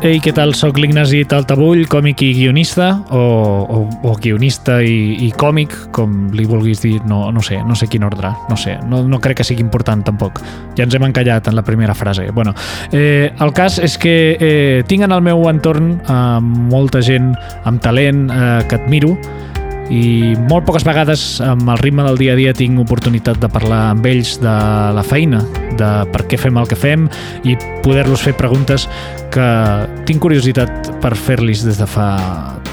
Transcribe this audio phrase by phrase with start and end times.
[0.00, 0.54] Ei, què tal?
[0.56, 6.46] Soc l'Ignasi Taltabull, còmic i guionista, o, o, o guionista i, i còmic, com li
[6.48, 9.44] vulguis dir, no, no sé, no sé quin ordre, no sé, no, no crec que
[9.44, 10.40] sigui important tampoc.
[10.78, 12.30] Ja ens hem encallat en la primera frase.
[12.32, 12.54] Bueno,
[12.96, 16.16] eh, el cas és que eh, tinc en el meu entorn eh,
[16.72, 17.34] molta gent
[17.68, 19.12] amb talent eh, que admiro,
[19.90, 23.90] i molt poques vegades amb el ritme del dia a dia tinc oportunitat de parlar
[23.90, 24.54] amb ells de
[24.94, 25.42] la feina,
[25.76, 27.08] de per què fem el que fem
[27.42, 28.86] i poder-los fer preguntes
[29.34, 29.46] que
[30.06, 32.08] tinc curiositat per fer-los des de fa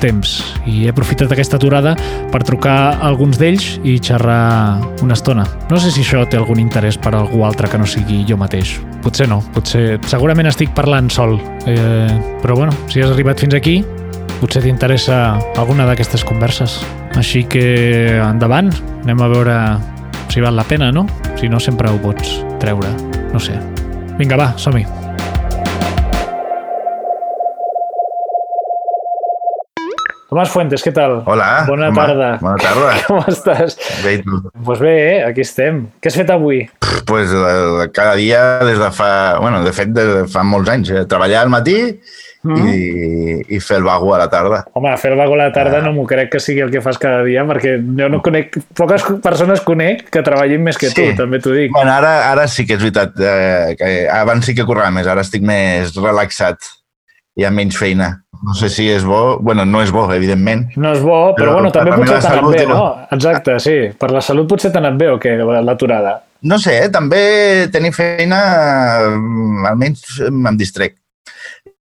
[0.02, 0.38] temps
[0.70, 1.96] i he aprofitat aquesta aturada
[2.32, 5.46] per trucar a alguns d'ells i xerrar una estona.
[5.72, 8.38] No sé si això té algun interès per a algú altre que no sigui jo
[8.38, 8.77] mateix.
[9.02, 9.98] Potser no, potser...
[10.08, 12.12] Segurament estic parlant sol, eh,
[12.44, 13.80] però bueno, si has arribat fins aquí,
[14.41, 16.80] potser t'interessa alguna d'aquestes converses.
[17.18, 17.66] Així que
[18.22, 18.70] endavant,
[19.04, 19.58] anem a veure
[20.30, 21.08] si val la pena, no?
[21.40, 22.94] Si no, sempre ho pots treure,
[23.34, 23.58] no sé.
[24.18, 24.86] Vinga, va, som-hi.
[30.27, 31.21] Tomàs Fuentes, què tal?
[31.26, 31.63] Hola.
[31.70, 32.32] Bona home, tarda.
[32.43, 32.90] Bona tarda.
[33.08, 33.77] Com estàs?
[34.04, 34.41] Bé, i tu?
[34.43, 35.20] Doncs pues bé, eh?
[35.26, 35.85] aquí estem.
[36.04, 36.65] Què has fet avui?
[36.84, 39.10] Pff, pues, eh, cada dia des de fa...
[39.40, 40.91] Bueno, de fet, des de fa molts anys.
[40.91, 41.05] Eh?
[41.10, 41.77] Treballar al matí
[42.55, 42.67] mm.
[42.71, 44.63] i, i fer el vago a la tarda.
[44.77, 46.99] Home, fer el vago a la tarda no m'ho crec que sigui el que fas
[47.01, 48.59] cada dia, perquè jo no conec...
[48.77, 51.73] Poques persones conec que treballin més que tu, també t'ho dic.
[51.75, 53.18] Bueno, ara, ara sí que és veritat.
[53.18, 56.73] Eh, que abans sí que currava més, ara estic més relaxat.
[57.37, 58.13] Hi ha menys feina.
[58.45, 59.37] No sé si és bo...
[59.41, 60.68] Bueno, no és bo, evidentment.
[60.77, 62.85] No és bo, però, però bueno, també potser t'ha anat bé, no?
[63.13, 63.75] Exacte, sí.
[63.98, 65.35] Per la salut potser t'ha anat bé o què,
[65.66, 66.19] l'aturada?
[66.47, 66.90] No sé, eh?
[66.94, 67.19] també
[67.73, 68.40] tenir feina
[69.09, 70.97] mm, almenys em distrec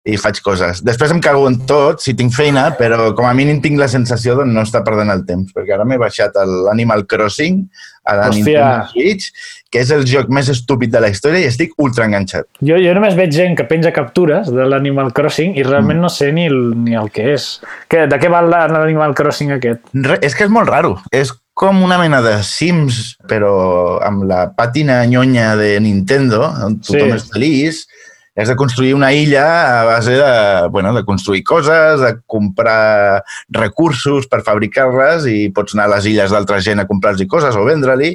[0.05, 0.83] i faig coses.
[0.85, 4.35] Després em cago en tot si tinc feina, però com a mínim tinc la sensació
[4.37, 7.63] de no estar perdent el temps, perquè ara m'he baixat l'Animal Crossing
[8.05, 8.43] a la Hòstia.
[8.45, 9.31] Nintendo Switch,
[9.73, 12.45] que és el joc més estúpid de la història i estic ultra enganxat.
[12.61, 16.05] Jo, jo només veig gent que penja captures de l'Animal Crossing i realment mm.
[16.05, 17.49] no sé ni el, ni el que és.
[17.89, 19.81] Que, de què va l'Animal Crossing aquest?
[20.05, 20.99] Re, és que és molt raro.
[21.09, 27.15] És com una mena de Sims, però amb la pàtina nyonya de Nintendo, on tothom
[27.15, 27.15] Sí.
[27.15, 27.85] és feliç,
[28.35, 29.45] és de construir una illa
[29.79, 35.87] a base de, bueno, de construir coses, de comprar recursos per fabricar-les i pots anar
[35.87, 38.11] a les illes d'altra gent a comprar-los coses o vendre-li.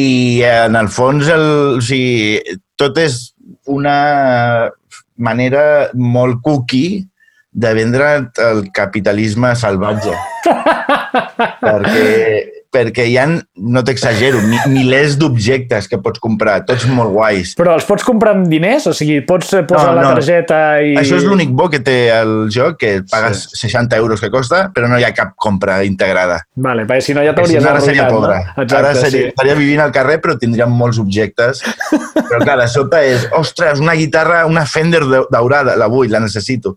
[0.00, 0.08] I
[0.48, 1.46] en el fons el,
[1.76, 3.20] o sigui, tot és
[3.68, 4.72] una
[5.20, 5.62] manera
[5.92, 7.04] molt cookie
[7.52, 8.08] de vendre
[8.48, 10.16] el capitalisme salvatge.
[11.60, 13.22] perquè, perquè hi ha,
[13.64, 17.54] no t'exagero, mi- milers d'objectes que pots comprar, tots molt guais.
[17.56, 18.84] Però els pots comprar amb diners?
[18.90, 20.10] O sigui, pots eh, posar No, la no.
[20.18, 20.90] targeta i...
[21.00, 24.90] Això és l'únic bo que té el joc, que pagues 60 euros que costa, però
[24.92, 26.42] no hi ha cap compra integrada.
[26.60, 28.36] Vale, perquè si no ja Perquè si t'hauries no, ara seria pobre.
[28.44, 28.62] no?
[28.66, 29.30] Exacte, ara seria, sí.
[29.32, 31.64] estaria vivint al carrer, però tindria molts objectes.
[32.28, 36.20] Però clar, de sobte és, ostres, una guitarra, una Fender de- daurada, la vull, la
[36.20, 36.74] necessito.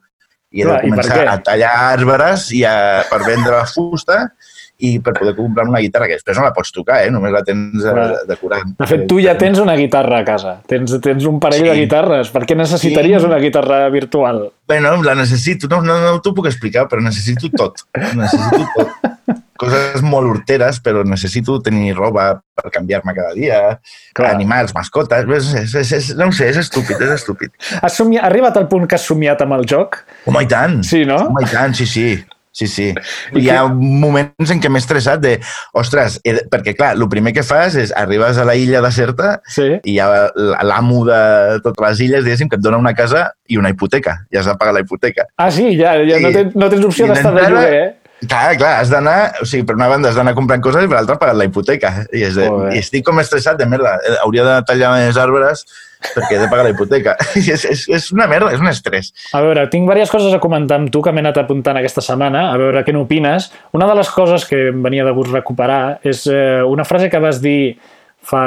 [0.51, 4.17] I he de Clar, començar a tallar arbres i a, per vendre la fusta
[4.81, 7.11] i per poder comprar una guitarra, que després no la pots tocar, eh?
[7.13, 8.07] només la tens Clar.
[8.11, 8.73] eh, decorant.
[8.79, 10.57] De fet, tu ja tens una guitarra a casa.
[10.67, 11.69] Tens, tens un parell Sí.
[11.69, 12.29] de guitarres.
[12.33, 13.27] Per què necessitaries Sí.
[13.27, 14.49] una guitarra virtual?
[14.67, 17.83] Bueno, la necessito, no, no, no t'ho puc explicar, però necessito tot.
[18.15, 18.87] Necessito tot.
[19.61, 23.59] Coses molt horteres, però necessito tenir roba per canviar-me cada dia,
[24.17, 24.31] Clar.
[24.33, 25.27] animals, mascotes...
[25.37, 27.53] És, és, és, és, no ho sé, és estúpid, és estúpid.
[27.81, 29.99] Has somiat, ha arribat al punt que has somiat amb el joc?
[30.25, 30.79] Home, i tant!
[30.87, 31.19] Sí, no?
[31.27, 32.07] Home, i tant, sí, sí.
[32.51, 32.89] Sí, sí.
[33.39, 35.37] Hi ha moments en què m'he estressat de,
[35.77, 39.69] ostres, he perquè clar, el primer que fas és arribes a la illa deserta Sí.
[39.83, 40.09] i hi ha
[40.67, 41.21] l'amo de
[41.63, 44.17] totes les illes, diguéssim, que et dona una casa i una hipoteca.
[44.33, 45.25] Ja has de pagar la hipoteca.
[45.37, 46.23] Ah, sí, ja, ja Sí.
[46.23, 47.89] no, tens, no tens opció d'estar de lloguer, eh?
[48.21, 50.99] Clar, clar, has d'anar, o sigui, per una banda has d'anar comprant coses i per
[50.99, 51.93] l'altra pagant la hipoteca.
[52.13, 52.49] I, és de.
[52.75, 53.95] I estic com estressat de merda.
[54.05, 55.65] Eh, Hauria de tallar més arbres
[56.01, 57.15] perquè he de pagar la hipoteca.
[57.41, 59.11] I és, és, és una merda, és un estrès.
[59.37, 62.47] A veure, tinc diverses coses a comentar amb tu que m'he anat apuntant aquesta setmana,
[62.51, 63.49] a veure què n'opines.
[63.77, 67.21] Una de les coses que em venia de gust recuperar és eh, una frase que
[67.21, 67.75] vas dir
[68.21, 68.45] fa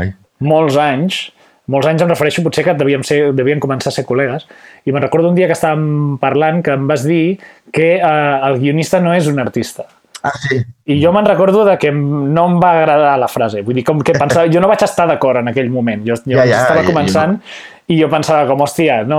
[0.00, 0.10] Ai.
[0.42, 1.28] molts anys,
[1.72, 4.46] molts anys em refereixo potser que devíem, ser, devíem començar a ser col·legues,
[4.84, 7.38] i me'n recordo un dia que estàvem parlant que em vas dir
[7.72, 9.86] que eh, el guionista no és un artista.
[10.24, 10.56] Ah, sí.
[10.88, 13.60] I jo me'n recordo de que no em va agradar la frase.
[13.62, 14.46] Vull dir, com que pensava...
[14.48, 16.00] Jo no vaig estar d'acord en aquell moment.
[16.06, 17.34] Jo, jo Ja, ja, estava jo- començant
[17.92, 19.18] i jo pensava com, hòstia, no,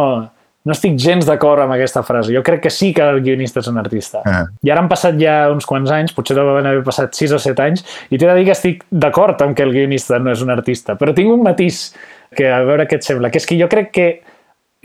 [0.65, 2.33] no estic gens d'acord amb aquesta frase.
[2.33, 4.23] Jo crec que sí que el guionista és un artista.
[4.25, 4.47] Ah.
[4.65, 7.61] I ara han passat ja uns quants anys, potser deuen haver passat 6 o 7
[7.67, 10.49] anys, i t'he de dir que estic d'acord amb que el guionista no és un
[10.49, 10.97] artista.
[10.97, 11.91] Però tinc un matís
[12.35, 14.07] que a veure què et sembla, que és que jo crec que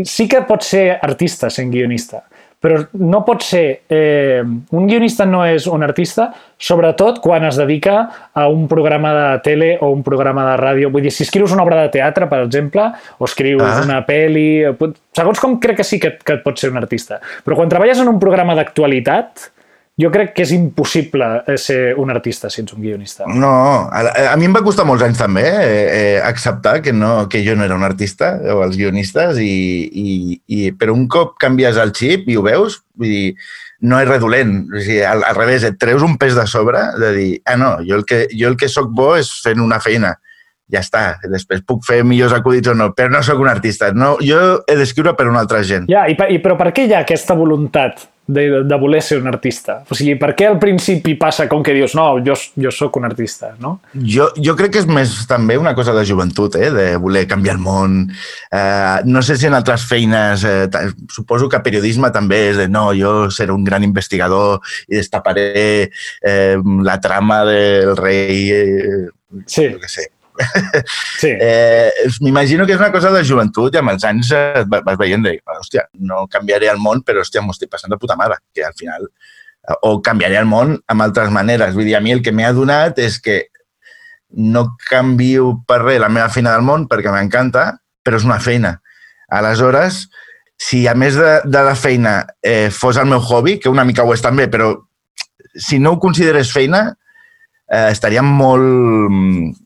[0.06, 2.22] sí que pot ser artista sent guionista,
[2.60, 3.64] però no pot ser...
[3.88, 6.28] Eh, un guionista no és un artista,
[6.60, 7.94] sobretot quan es dedica
[8.36, 10.90] a un programa de tele o un programa de ràdio.
[10.92, 13.78] Vull dir, si escrius una obra de teatre, per exemple, o escrius ah.
[13.86, 14.44] una pel·li...
[15.16, 17.22] Segons com crec que sí que, que pot ser un artista.
[17.46, 19.48] Però quan treballes en un programa d'actualitat,
[20.00, 23.26] jo crec que és impossible eh, ser un artista si ets un guionista.
[23.28, 23.52] No,
[23.92, 27.42] a, a mi em va costar molts anys també eh, eh, acceptar que, no, que
[27.46, 29.50] jo no era un artista, o els guionistes, i,
[29.90, 30.14] i,
[30.46, 33.34] i, però un cop canvies el xip i ho veus, vull dir,
[33.80, 34.56] no és redolent.
[34.72, 37.76] O sigui, al, al revés, et treus un pes de sobre de dir, ah, no,
[37.86, 40.16] jo el que, jo el que sóc bo és fent una feina
[40.72, 43.90] ja està, després puc fer millors acudits o no, però no sóc un artista.
[43.96, 45.90] No, jo he d'escriure per una altra gent.
[45.90, 49.26] Ja, i, i, però per què hi ha aquesta voluntat de, de voler ser un
[49.26, 49.80] artista?
[49.90, 53.08] O sigui, per què al principi passa com que dius, no, jo, jo sóc un
[53.08, 53.76] artista, no?
[53.94, 56.70] Jo, jo crec que és més també una cosa de joventut, eh?
[56.74, 57.98] de voler canviar el món.
[58.54, 60.68] Eh, no sé si en altres feines, eh,
[61.10, 65.50] suposo que periodisme també és de, no, jo seré un gran investigador i destaparé
[65.90, 66.56] eh,
[66.86, 69.04] la trama del rei, eh,
[69.46, 69.68] sí.
[69.80, 70.08] què sé,
[71.20, 71.34] Sí.
[71.40, 71.90] Eh,
[72.20, 75.34] M'imagino que és una cosa de joventut i amb els anys eh, vas veient de,
[75.56, 78.74] hòstia, no canviaré el món, però hòstia, m'ho estic passant de puta mare, que al
[78.78, 81.74] final eh, o canviaré el món amb altres maneres.
[81.76, 83.42] Vull dir, a mi el que m'ha donat és que
[84.30, 87.66] no canvio per res la meva feina del món perquè m'encanta,
[88.04, 88.76] però és una feina.
[89.30, 90.04] Aleshores,
[90.60, 94.04] si a més de, de la feina eh, fos el meu hobby, que una mica
[94.04, 94.74] ho és també, però
[95.56, 96.82] si no ho consideres feina,
[97.70, 99.56] eh, estaria molt,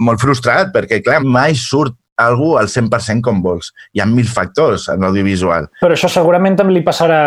[0.00, 3.70] molt frustrat perquè, clar, mai surt algú al 100% com vols.
[3.96, 5.70] Hi ha mil factors en l'audiovisual.
[5.80, 7.20] Però això segurament també li passarà...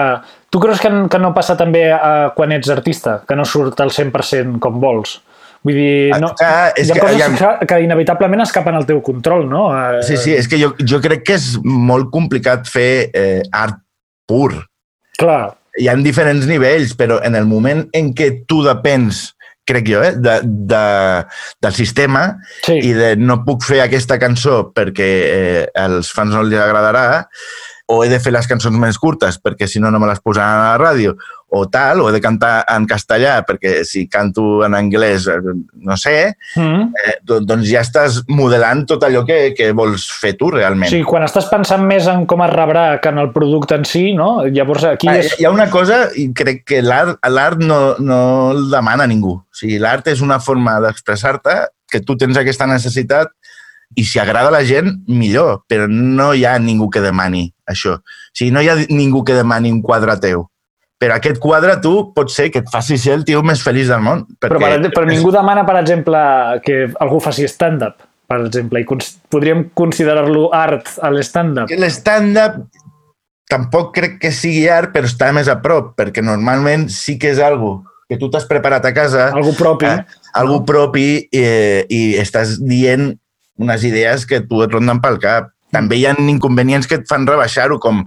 [0.53, 3.21] Tu creus que, que no passa també a, quan ets artista?
[3.27, 5.17] Que no surt al 100% com vols?
[5.63, 7.51] Vull dir, no, ah, és hi ha que, coses ha...
[7.61, 9.69] que, que inevitablement escapen al teu control, no?
[10.03, 13.79] Sí, sí, és que jo, jo crec que és molt complicat fer eh, art
[14.27, 14.51] pur.
[15.19, 15.55] Clar.
[15.79, 19.29] Hi ha diferents nivells, però en el moment en què tu depens
[19.65, 20.85] crec jo, eh, de, de,
[21.63, 22.25] del sistema
[22.65, 22.79] sí.
[22.89, 27.23] i de no puc fer aquesta cançó perquè eh, als fans no els agradarà
[27.93, 30.59] o he de fer les cançons més curtes perquè si no no me les posaran
[30.59, 31.15] a la ràdio
[31.55, 35.37] o tal, o he de cantar en castellà perquè si canto en anglès, eh,
[35.85, 36.85] no sé, mm.
[36.97, 40.89] eh, doncs ja estàs modelant tot allò que, que vols fer tu realment.
[40.89, 44.01] Sí, quan estàs pensant més en com es rebrà que en el producte en si,
[44.17, 44.47] no?
[44.49, 45.35] Llavors aquí ah, és...
[45.37, 48.21] Hi ha una cosa, i crec que l'art no, no
[48.55, 49.35] el demana ningú.
[49.37, 51.59] O sigui, l'art és una forma d'expressar-te
[51.93, 53.29] que tu tens aquesta necessitat
[53.93, 57.99] i si agrada a la gent, millor, però no hi ha ningú que demani això.
[58.01, 60.47] O sigui, no hi ha ningú que demani un quadre teu
[61.01, 64.03] però aquest quadre tu pot ser que et faci ser el tio més feliç del
[64.03, 64.25] món.
[64.37, 64.55] Perquè...
[64.55, 66.19] Però, per, però ningú demana, per exemple,
[66.65, 71.73] que algú faci stand-up, per exemple, i cons podríem considerar-lo art a l'stand-up.
[71.75, 72.61] L'stand-up
[73.51, 77.41] tampoc crec que sigui art, però està més a prop, perquè normalment sí que és
[77.43, 79.29] algo que tu t'has preparat a casa.
[79.33, 79.89] Algo propi.
[79.89, 80.65] Eh, algo no?
[80.67, 83.11] propi i, eh, i estàs dient
[83.61, 85.51] unes idees que tu et ronden pel cap.
[85.73, 88.03] També hi ha inconvenients que et fan rebaixar-ho, com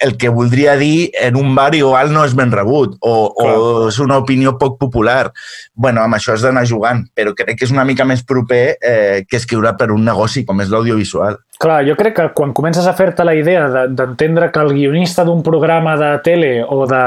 [0.00, 3.48] el que voldria dir en un bar igual no és ben rebut o, o
[3.88, 5.32] és una opinió poc popular.
[5.74, 9.24] bueno, amb això has d'anar jugant, però crec que és una mica més proper eh,
[9.28, 11.36] que escriure per un negoci com és l'audiovisual.
[11.60, 15.42] Clar, jo crec que quan comences a fer-te la idea d'entendre que el guionista d'un
[15.44, 17.02] programa de tele o de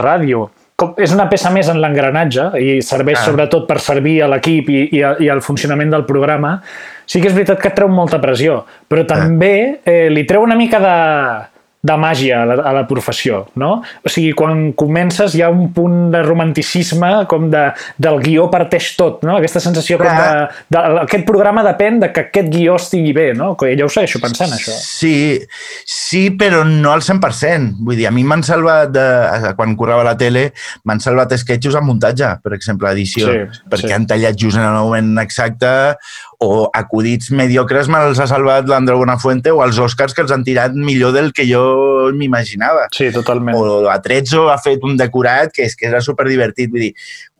[0.00, 0.48] ràdio
[0.96, 3.24] és una peça més en l'engranatge i serveix ah.
[3.28, 6.58] sobretot per servir a l'equip i, i, i al funcionament del programa,
[7.04, 9.10] sí que és veritat que et treu molta pressió, però ah.
[9.10, 9.54] també
[9.84, 10.94] eh, li treu una mica de
[11.82, 13.70] de màgia a la, a la professió, no?
[14.04, 17.62] O sigui, quan comences hi ha un punt de romanticisme com de,
[17.96, 19.38] del guió parteix tot, no?
[19.38, 20.28] Aquesta sensació com de,
[20.76, 23.54] de, aquest programa depèn de que aquest guió estigui bé, no?
[23.56, 24.76] Que ja ho segueixo pensant, això.
[24.76, 25.40] Sí,
[25.88, 27.80] sí, però no al 100%.
[27.80, 30.50] Vull dir, a mi m'han salvat, de, quan correva a la tele,
[30.84, 33.96] m'han salvat esquetxos a muntatge, per exemple, edició, sí, perquè sí.
[33.96, 35.70] han tallat just en el moment exacte
[36.40, 40.72] o acudits mediocres me'ls ha salvat l'Andreu Buenafuente o els Oscars que els han tirat
[40.72, 41.69] millor del que jo
[42.16, 42.88] m'imaginava.
[42.94, 43.56] Sí, totalment.
[43.56, 46.70] O Atrezzo ha fet un decorat que és que era superdivertit.
[46.72, 46.92] Vull dir,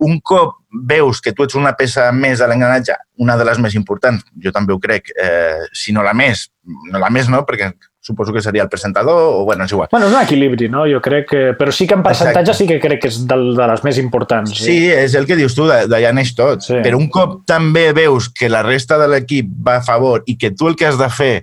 [0.07, 3.75] un cop veus que tu ets una peça més de l'engranatge, una de les més
[3.75, 6.47] importants, jo també ho crec, eh, si no la més,
[6.93, 9.89] no la més no, perquè suposo que seria el presentador, o bueno, és igual.
[9.93, 10.87] Bueno, és un equilibri, no?
[10.89, 11.43] Jo crec que...
[11.59, 12.65] Però sí que en percentatge Exacte.
[12.65, 14.55] sí que crec que és de, de les més importants.
[14.57, 16.65] Sí, sí és el que dius tu, d'allà neix tot.
[16.65, 16.79] Sí.
[16.85, 20.55] Però un cop també veus que la resta de l'equip va a favor i que
[20.57, 21.35] tu el que has de fer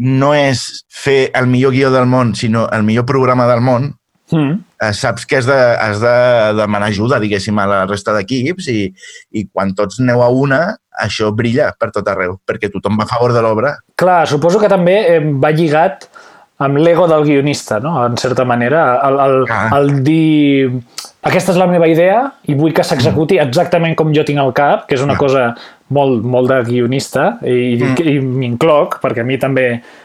[0.00, 3.90] no és fer el millor guió del món, sinó el millor programa del món,
[4.32, 4.52] mm.
[4.80, 6.14] eh, saps que has de, has de
[6.56, 8.88] demanar ajuda, diguéssim, a la resta d'equips i,
[9.36, 10.62] i quan tots aneu a una,
[11.00, 13.76] això brilla per tot arreu, perquè tothom va a favor de l'obra.
[14.00, 16.08] Clar, suposo que també eh, va lligat
[16.60, 17.94] amb l'ego del guionista, no?
[18.04, 19.68] en certa manera, el, el, Ah.
[19.78, 20.68] el dir
[21.24, 24.86] aquesta és la meva idea i vull que s'executi exactament com jo tinc al cap,
[24.88, 25.20] que és una Ah.
[25.20, 25.44] cosa
[25.90, 27.96] molt, molt de guionista i, Mm.
[28.06, 29.64] i m'incloc, perquè a mi també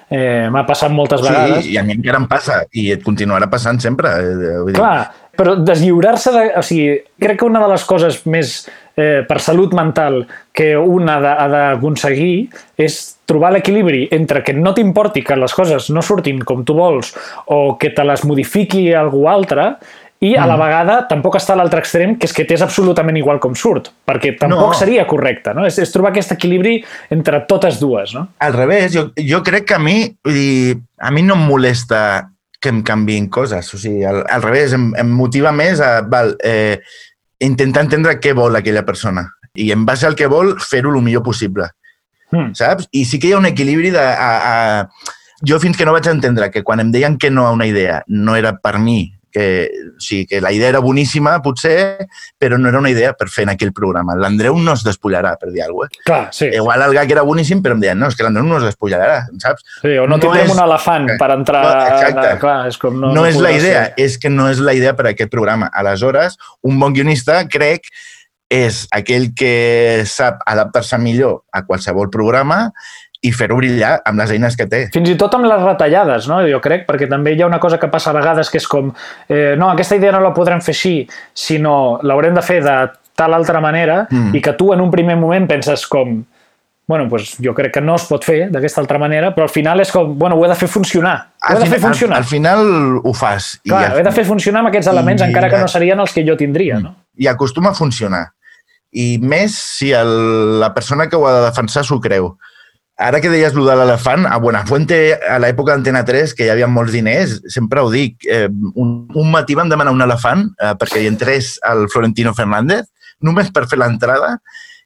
[0.10, 1.64] eh, m'ha passat moltes vegades.
[1.66, 4.10] Sí, i a mi encara em passa, i et continuarà passant sempre.
[4.10, 6.44] eh, Vull dir, Clar, però deslliurar-se de...
[6.58, 8.54] O sigui, crec que una de les coses més
[8.96, 10.22] eh, per salut mental
[10.56, 11.20] que un ha
[11.52, 16.76] d'aconseguir és trobar l'equilibri entre que no t'importi que les coses no surtin com tu
[16.78, 17.14] vols
[17.52, 19.76] o que te les modifiqui algú altre
[20.22, 23.40] i a la vegada tampoc està a l'altre extrem, que és que t'és absolutament igual
[23.44, 24.78] com surt, perquè tampoc No.
[24.80, 25.66] seria correcte, no?
[25.66, 28.30] És, és trobar aquest equilibri entre totes dues, no?
[28.40, 32.30] Al revés, jo, jo crec que a mi, dir, a mi no em molesta
[32.62, 33.74] que em canviïn coses.
[33.76, 36.80] O sigui, al, al revés, em, em motiva més a val, eh,
[37.44, 41.24] intentar entendre què vol aquella persona i en base al que vol fer-ho el millor
[41.24, 41.70] possible,
[42.32, 42.56] Mm.
[42.58, 42.88] saps?
[42.92, 44.00] I sí que hi ha un equilibri de...
[44.02, 44.90] A, a...
[45.46, 48.02] Jo fins que no vaig entendre que quan em deien que no a una idea
[48.08, 49.46] no era per mi, que,
[49.98, 52.06] o sigui, que la idea era boníssima, potser,
[52.40, 54.16] però no era una idea per fer en aquell programa.
[54.16, 56.04] L'Andreu no es despullarà, per dir alguna cosa.
[56.08, 56.48] Clar, sí.
[56.56, 59.26] Igual el gag era boníssim, però em deien, no, és que l'Andreu no es despullarà,
[59.44, 59.66] saps?
[59.82, 61.64] sí o no, no tindrem és- un elefant per entrar...
[61.68, 62.28] No, exacte.
[62.32, 63.94] a- clar, és com no, No, no és la idea, ser.
[64.08, 65.68] és que no és la idea per a aquest programa.
[65.74, 67.92] Aleshores, un bon guionista, crec,
[68.50, 72.70] és aquell que sap adaptar-se millor a qualsevol programa
[73.26, 74.84] i fer-ho brillar amb les eines que té.
[74.94, 76.42] Fins i tot amb les retallades, no?
[76.48, 78.92] jo crec, perquè també hi ha una cosa que passa a vegades que és com
[79.30, 80.96] eh, no, aquesta idea no la podrem fer així,
[81.34, 82.78] sinó l'haurem de fer de
[83.16, 84.34] tal altra manera Mm.
[84.36, 86.24] i que tu en un primer moment penses com
[86.88, 89.80] bueno, pues jo crec que no es pot fer d'aquesta altra manera, però al final
[89.82, 91.16] és com, bueno, ho he de fer funcionar.
[91.42, 92.18] Ho he Al de fer final, funcionar.
[92.18, 93.48] al, al final ho fas.
[93.66, 96.14] Clar, al- he de fer funcionar amb aquests elements, I- encara que no serien els
[96.14, 96.94] que jo tindria, no?
[97.18, 98.28] i acostuma a funcionar.
[98.94, 102.36] I més si el, la persona que ho ha de defensar s'ho creu.
[102.98, 106.70] Ara que deies lo de l'elefant, a Buenafuente, a l'època d'Antena 3, que hi havia
[106.72, 111.04] molts diners, sempre ho dic, eh, un, un matí van demanar un elefant eh, perquè
[111.04, 112.88] hi entrés el Florentino Fernández,
[113.20, 114.38] només per fer l'entrada,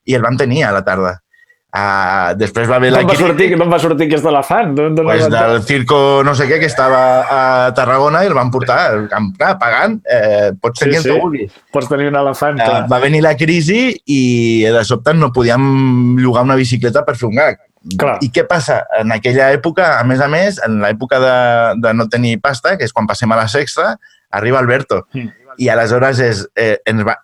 [0.10, 1.20] i el van tenir a la tarda.
[1.70, 4.72] Uh, després va haver la D'on va, sortir, d'on va sortir aquest elefant?
[4.74, 7.42] D'on- d'on pues, el del circo no sé què que estava a
[7.78, 8.80] Tarragona i el van portar,
[9.14, 11.12] amb- clar, pagant, eh, pots tenir Sí, el sí.
[11.14, 11.52] que vulguis.
[11.70, 16.42] Pots tenir un elefant, Uh, va venir la crisi i de sobte no podíem llogar
[16.50, 17.62] una bicicleta per fer un gag.
[18.00, 18.18] Clar.
[18.26, 18.82] I què passa?
[19.00, 21.36] En aquella època, a més a més, en l'època de,
[21.80, 23.94] de no tenir pasta, que és quan passem a la sexta,
[24.36, 25.06] arriba Alberto.
[25.14, 25.32] Mm.
[25.60, 27.16] I aleshores és, eh, ens va,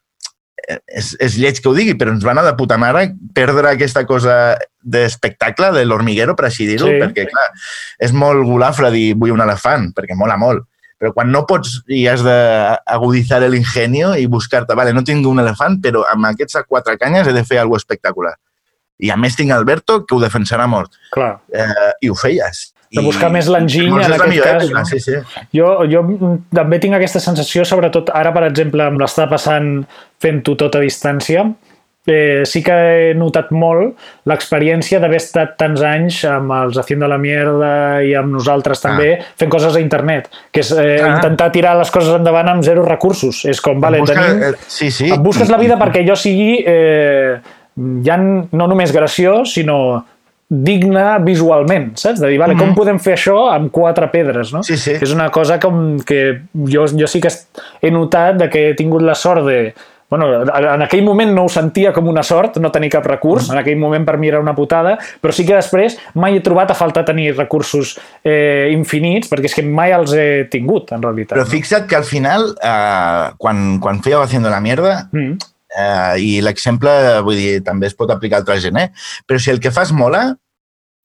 [0.68, 3.74] eh, és, és lleig que ho digui, però ens va anar de puta mare perdre
[3.74, 7.02] aquesta cosa d'espectacle, de l'hormiguero, per així dir-ho, Sí.
[7.04, 7.50] perquè, clar,
[8.00, 10.64] és molt golafre dir vull un elefant, perquè mola molt.
[10.96, 15.82] Però quan no pots i has d'aguditzar l'ingenio i buscar-te, vale, no tinc un elefant,
[15.84, 18.38] però amb aquests quatre canyes he de fer alguna espectacular.
[19.00, 20.92] I a més tinc Alberto, que ho defensarà molt.
[21.12, 21.40] clar.
[21.52, 22.72] Eh, I ho feies.
[22.96, 24.86] De I- buscar més l'enginy, en aquest millor cas, època, no?
[24.86, 25.14] Sí, sí.
[25.58, 26.04] Jo, jo
[26.54, 29.86] també tinc aquesta sensació, sobretot ara, per exemple, amb l'estar passant
[30.22, 31.44] fent-ho tot a distància,
[32.08, 32.72] eh, sí que
[33.10, 33.98] he notat molt
[34.30, 39.50] l'experiència d'haver estat tants anys amb els Haciendo la Mierda i amb nosaltres també, fent
[39.52, 41.16] coses a internet, que és eh, Ah.
[41.18, 43.44] intentar tirar les coses endavant amb zero recursos.
[43.46, 45.12] És com, vale, Busca- tenim, eh, sí, sí.
[45.12, 47.40] et busques la vida perquè jo sigui eh,
[48.06, 50.04] ja no només graciós, sinó
[50.48, 52.20] digne visualment, saps?
[52.22, 54.60] De dir, vale, com podem fer això amb quatre pedres, no?
[54.60, 54.64] Mhm.
[54.70, 54.92] Sí, sí.
[55.02, 57.32] És una cosa com que jo, jo sí que
[57.82, 59.74] he notat de que he tingut la sort de...
[60.08, 63.10] Bueno, en aquell moment no ho sentia com una sort, no tenir cap Mhm.
[63.10, 66.42] recurs, en aquell moment per mi era una putada, però sí que després mai he
[66.42, 71.02] trobat a faltar tenir recursos eh, infinits, perquè és que mai els he tingut, en
[71.02, 71.40] realitat.
[71.40, 75.38] Però fixa't que al final, eh, quan, quan fèieu Haciendo la Mierda, Mm.
[75.78, 76.92] Eh, i l'exemple,
[77.26, 78.90] vull dir, també es pot aplicar a altra gent, eh?
[79.28, 80.36] Però si el que fas mola,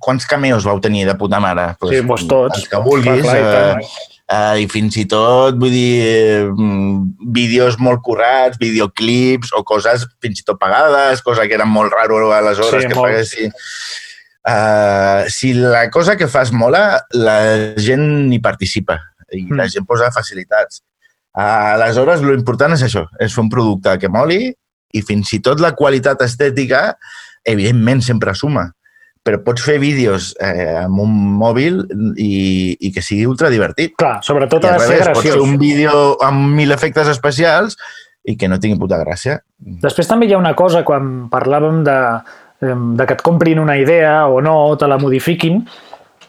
[0.01, 1.75] quants cameos vau tenir de puta mare?
[1.89, 2.59] Sí, vos tots.
[2.63, 3.21] Els que vulguis.
[3.27, 3.89] Clar, clar, eh,
[4.33, 10.07] eh, I fins i tot, vull dir, eh, mm, vídeos molt currats, videoclips o coses
[10.23, 13.11] fins i tot pagades, cosa que era molt raro aleshores Sí, que molt.
[13.11, 13.53] paguessin.
[14.41, 18.97] Uh, si la cosa que fas mola, la gent hi participa
[19.37, 19.57] i Mm.
[19.59, 20.81] la gent posa facilitats.
[21.37, 24.55] Uh, aleshores, lo important és això, és fer un producte que moli
[24.93, 26.95] i fins i tot la qualitat estètica,
[27.47, 28.69] evidentment, sempre suma.
[29.21, 31.83] Però pots fer vídeos eh, amb un mòbil
[32.17, 33.93] i, i que sigui ultra divertit.
[34.01, 35.49] Clar, sobretot ha de ser revés, pots fer graciós.
[35.49, 37.77] un vídeo amb mil efectes especials
[38.25, 39.39] i que no tingui puta gràcia.
[39.61, 41.99] Després també hi ha una cosa, quan parlàvem de,
[42.61, 45.63] de que et comprin una idea o no, o te la modifiquin,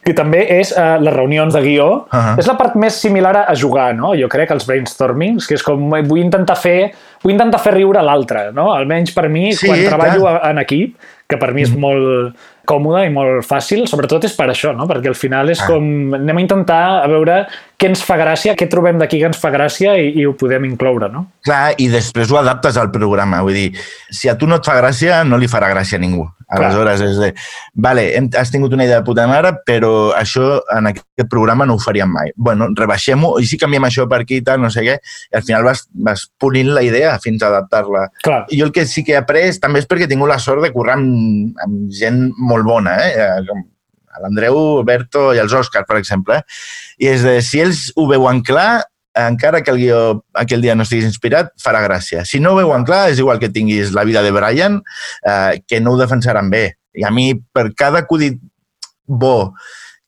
[0.02, 1.88] que també és eh, les reunions de guió.
[2.10, 2.34] Ahà.
[2.42, 4.16] És la part més similar a, jugar, no?
[4.18, 6.92] Jo crec, els brainstormings, que és com eh, vull intentar fer,
[7.22, 8.72] vull intentar fer riure l'altre, no?
[8.74, 10.40] Almenys per mi, Sí, quan treballo clar.
[10.50, 10.98] en equip,
[11.30, 12.36] que per mi és molt
[12.72, 14.88] còmode i molt fàcil, sobretot és per això, no?
[14.90, 15.70] perquè al final és ah.
[15.72, 15.92] com...
[16.22, 17.42] Anem a intentar a veure
[17.82, 20.68] què ens fa gràcia, què trobem d'aquí que ens fa gràcia i, i ho podem
[20.70, 21.26] incloure, no?
[21.48, 23.42] Clar, i després ho adaptes al programa.
[23.46, 23.70] Vull dir,
[24.14, 26.28] si a tu no et fa gràcia, no li farà gràcia a ningú.
[26.52, 27.30] Aleshores, és de,
[27.80, 31.78] vale, hem, has tingut una idea de puta mare, però això en aquest programa no
[31.78, 32.34] ho faríem mai.
[32.36, 34.98] bueno, rebaixem-ho, i si canviem això per aquí i tal, no sé què,
[35.32, 38.08] i al final vas, vas polint la idea fins a adaptar-la.
[38.52, 40.74] Jo el que sí que he après també és perquè he tingut la sort de
[40.76, 43.28] currar amb, amb gent molt bona, eh?
[43.48, 43.66] Com
[44.22, 46.42] l'Andreu, Berto i els Òscar, per exemple.
[47.00, 48.84] I és de, si ells ho veuen clar,
[49.18, 50.02] encara que el guió
[50.40, 52.26] aquell dia no estiguis inspirat, farà gràcia.
[52.28, 54.82] Si no ho veuen clar, és igual que tinguis la vida de Brian,
[55.28, 56.66] eh, que no ho defensaran bé.
[56.96, 58.40] I a mi, per cada acudit
[59.08, 59.54] bo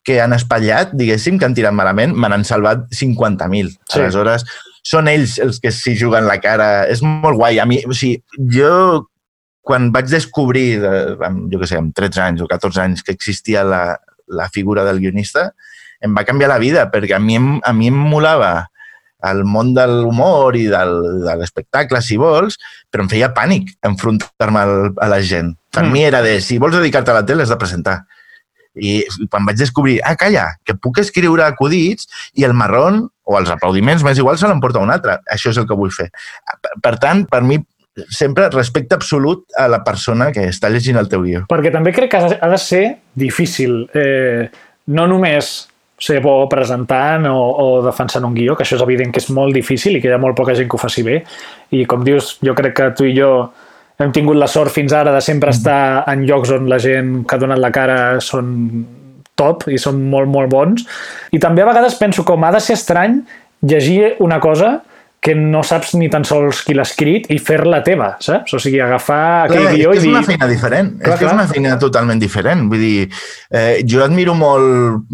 [0.04, 3.72] que han espatllat, diguéssim, que han tirat malament, me n'han salvat 50.000.
[3.88, 4.00] Sí.
[4.02, 4.44] Aleshores,
[4.84, 6.86] són ells els que s'hi juguen la cara.
[6.92, 7.60] És molt guai.
[7.64, 8.20] A mi, o sigui,
[8.52, 9.08] jo,
[9.64, 13.64] quan vaig descobrir, amb, jo què sé, amb 13 anys o 14 anys, que existia
[13.64, 13.84] la,
[14.28, 15.52] la figura del guionista,
[16.04, 18.54] em va canviar la vida, perquè a mi, a mi em molava
[19.24, 22.60] al món de l'humor i del, de l'espectacle, si vols,
[22.92, 24.66] però em feia pànic enfrontar-me
[25.00, 25.54] a la gent.
[25.72, 25.96] Per mm.
[25.96, 28.02] mi era de, si vols dedicar-te a la tele, has de presentar.
[28.74, 28.98] I
[29.32, 34.04] quan vaig descobrir, ah, calla, que puc escriure acudits i el marrón o els aplaudiments,
[34.04, 35.22] més igual se l'emporta un altre.
[35.32, 36.10] Això és el que vull fer.
[36.84, 37.62] Per tant, per mi,
[38.10, 41.44] sempre respecte absolut a la persona que està llegint el teu guió.
[41.52, 42.84] Perquè també crec que ha de ser
[43.14, 44.50] difícil, eh,
[44.94, 45.54] no només
[46.04, 49.56] ser bo presentant o, o defensant un guió, que això és evident que és molt
[49.56, 51.22] difícil i que hi ha molt poca gent que ho faci bé.
[51.72, 53.30] I com dius, jo crec que tu i jo
[54.02, 55.56] hem tingut la sort fins ara de sempre mm.
[55.56, 58.50] estar en llocs on la gent que ha donat la cara són
[59.40, 60.84] top i són molt, molt bons.
[61.32, 63.22] I també a vegades penso com ha de ser estrany
[63.64, 64.80] llegir una cosa
[65.24, 68.58] que no saps ni tan sols qui l'ha escrit i fer-la teva, saps?
[68.58, 70.10] O sigui, agafar aquell clar, guió i dir...
[70.10, 71.32] És una feina diferent, clar, és que clar.
[71.32, 72.66] és una feina totalment diferent.
[72.72, 73.08] Vull dir,
[73.56, 75.06] eh, jo admiro molt,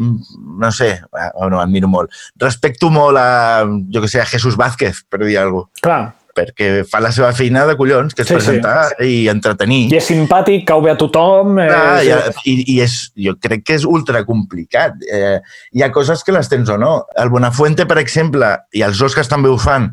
[0.66, 0.96] no sé,
[1.36, 5.38] o no, admiro molt, respecto molt a, jo que sé, a Jesús Vázquez, per dir
[5.44, 5.86] alguna cosa.
[5.86, 6.02] Clar
[6.36, 9.08] perquè fa la seva feina de collons, que és sí, presentar sí.
[9.08, 9.82] i entretenir.
[9.94, 11.60] I és simpàtic, cau bé a tothom.
[11.64, 12.42] Ah, és...
[12.50, 14.98] i, i és, jo crec que és ultra complicat.
[15.10, 15.38] Eh,
[15.76, 16.96] hi ha coses que les tens o no.
[17.20, 19.92] El Bonafuente, per exemple, i els Oscars també ho fan,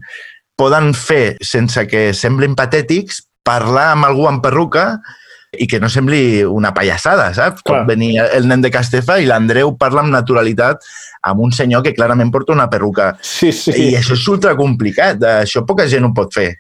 [0.57, 4.89] poden fer, sense que semblin patètics, parlar amb algú amb perruca
[5.59, 7.63] i que no sembli una pallassada, saps?
[7.63, 7.83] Clar.
[7.83, 10.85] Pot venir el nen de Castefa i l'Andreu parla amb naturalitat
[11.27, 13.13] amb un senyor que clarament porta una perruca.
[13.21, 13.75] Sí, sí.
[13.75, 16.53] I això és ultra complicat, això poca gent ho pot fer.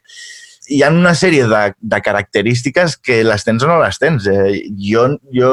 [0.72, 4.26] Hi ha una sèrie de, de característiques que les tens o no les tens.
[4.26, 4.64] Eh?
[4.88, 5.52] Jo, jo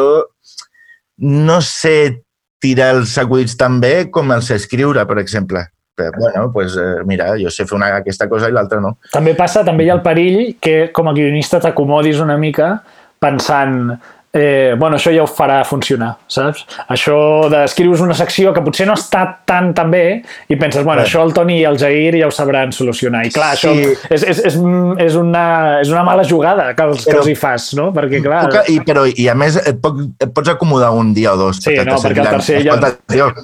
[1.21, 2.23] no sé
[2.63, 5.67] tirar els acudits tan bé com els escriure, per exemple.
[5.93, 8.95] Però, bueno, pues, eh, mira, jo sé fer una, aquesta cosa i l'altra no.
[9.13, 12.79] També passa, també hi ha el perill que com a guionista t'acomodis una mica
[13.23, 13.95] pensant
[14.35, 16.63] eh, bueno, això ja ho farà funcionar, saps?
[16.89, 17.15] Això
[17.53, 20.05] d'escrius una secció que potser no està tan tan bé
[20.49, 21.05] i penses, bueno, eh.
[21.05, 23.27] això el Toni i el Jair ja ho sabran solucionar.
[23.27, 23.69] I clar, sí.
[23.69, 24.57] això és, és, és,
[25.05, 25.45] és, una,
[25.83, 27.91] és una mala jugada que els, però, que els hi fas, no?
[27.93, 28.39] Perquè, clar...
[28.47, 31.61] Puc, i, però, I a més, et, pot, et pots acomodar un dia o dos.
[31.61, 32.79] Sí, no, perquè el tercer ja...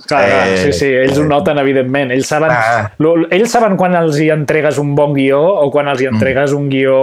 [0.10, 2.16] Clar, eh, sí, sí, ells ho noten, evidentment.
[2.18, 2.90] Ells saben, ah.
[3.30, 6.18] ells saben quan els hi entregues un bon guió o quan els hi mm.
[6.18, 6.58] entregues mm.
[6.58, 6.98] un guió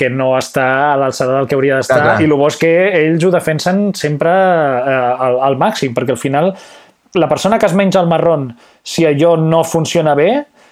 [0.00, 2.70] que no està a l'alçada del que hauria d'estar i el bo és que
[3.02, 4.94] ells ho defensen sempre eh,
[5.26, 6.54] al, al màxim, perquè al final
[7.20, 10.30] la persona que es menja el marrón, si allò no funciona bé,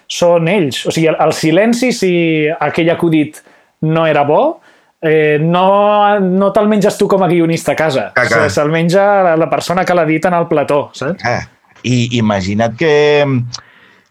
[0.09, 0.85] són ells.
[0.87, 2.13] O sigui, el, el silenci, si
[2.49, 3.43] aquell acudit
[3.91, 4.43] no era bo,
[5.03, 5.67] eh, no,
[6.25, 8.09] no te'l menges tu com a guionista a casa.
[8.55, 11.27] Se'l menja la persona que l'ha dit en el plató, saps?
[11.27, 11.43] Ah,
[11.87, 12.95] I imagina't que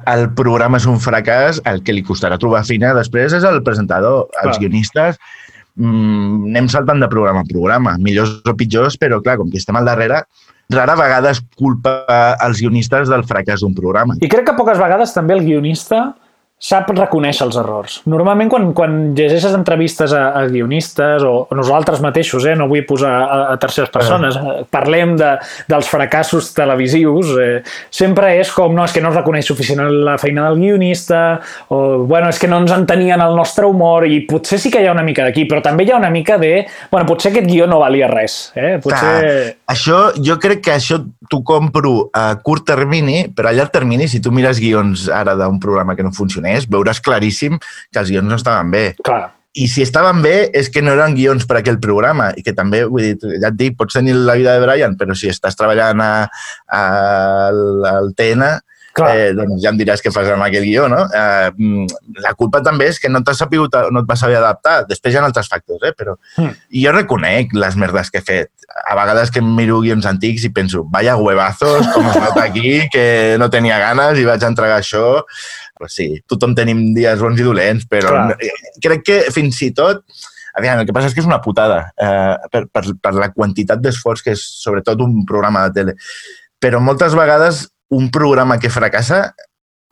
[0.06, 4.28] el programa és un fracàs, el que li costarà trobar fina després és el presentador.
[4.34, 4.46] Clar.
[4.50, 5.18] Els guionistes
[5.78, 9.80] mmm, anem saltant de programa en programa, millors o pitjors, però clar, com que estem
[9.80, 10.24] al darrere,
[10.74, 11.98] rara vegada es culpa
[12.44, 14.18] als guionistes del fracàs d'un programa.
[14.22, 16.12] I crec que poques vegades també el guionista
[16.58, 18.00] sap reconèixer els errors.
[18.10, 23.12] Normalment quan, quan llegeixes entrevistes a, a guionistes o, nosaltres mateixos, eh, no vull posar
[23.14, 24.64] a, a terceres persones, eh.
[24.74, 25.36] parlem de,
[25.70, 27.60] dels fracassos televisius, eh,
[27.94, 31.22] sempre és com, no, és que no es reconeix suficient la feina del guionista,
[31.70, 34.90] o, bueno, és que no ens entenien el nostre humor, i potser sí que hi
[34.90, 37.70] ha una mica d'aquí, però també hi ha una mica de, bueno, potser aquest guió
[37.70, 38.40] no valia res.
[38.58, 38.80] Eh?
[38.82, 39.14] Potser...
[39.14, 44.10] Clar, això, jo crec que això t'ho compro a curt termini, però a llarg termini,
[44.10, 48.14] si tu mires guions ara d'un programa que no funciona més, veuràs claríssim que els
[48.14, 48.86] guions no estaven bé.
[49.04, 49.26] Clar.
[49.58, 52.84] I si estaven bé és que no eren guions per aquell programa i que també,
[52.86, 56.04] vull dir, ja et dic, pots tenir la vida de Brian, però si estàs treballant
[56.04, 56.12] a,
[56.70, 56.82] a,
[57.96, 58.52] al TN,
[58.98, 59.12] Clar.
[59.14, 61.04] Eh, doncs ja em diràs què fas amb aquell guió, no?
[61.14, 61.84] Eh,
[62.24, 64.80] la culpa també és que no t'has sapigut, no et vas saber adaptar.
[64.90, 65.94] Després hi ha altres factors, eh?
[65.94, 66.56] Però mm.
[66.82, 68.50] jo reconec les merdes que he fet.
[68.90, 73.38] A vegades que miro guions antics i penso, vaya huevazos, com es nota aquí, que
[73.38, 75.22] no tenia ganes i vaig entregar això.
[75.78, 78.40] Però sí, tothom tenim dies bons i dolents, però Clar.
[78.82, 80.04] crec que fins i tot
[80.58, 83.82] Aviam, el que passa és que és una putada eh, per, per, per la quantitat
[83.82, 85.94] d'esforç que és sobretot un programa de tele.
[86.58, 89.22] Però moltes vegades un programa que fracassa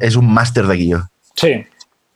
[0.02, 1.04] és un màster de guió.
[1.38, 1.54] Sí.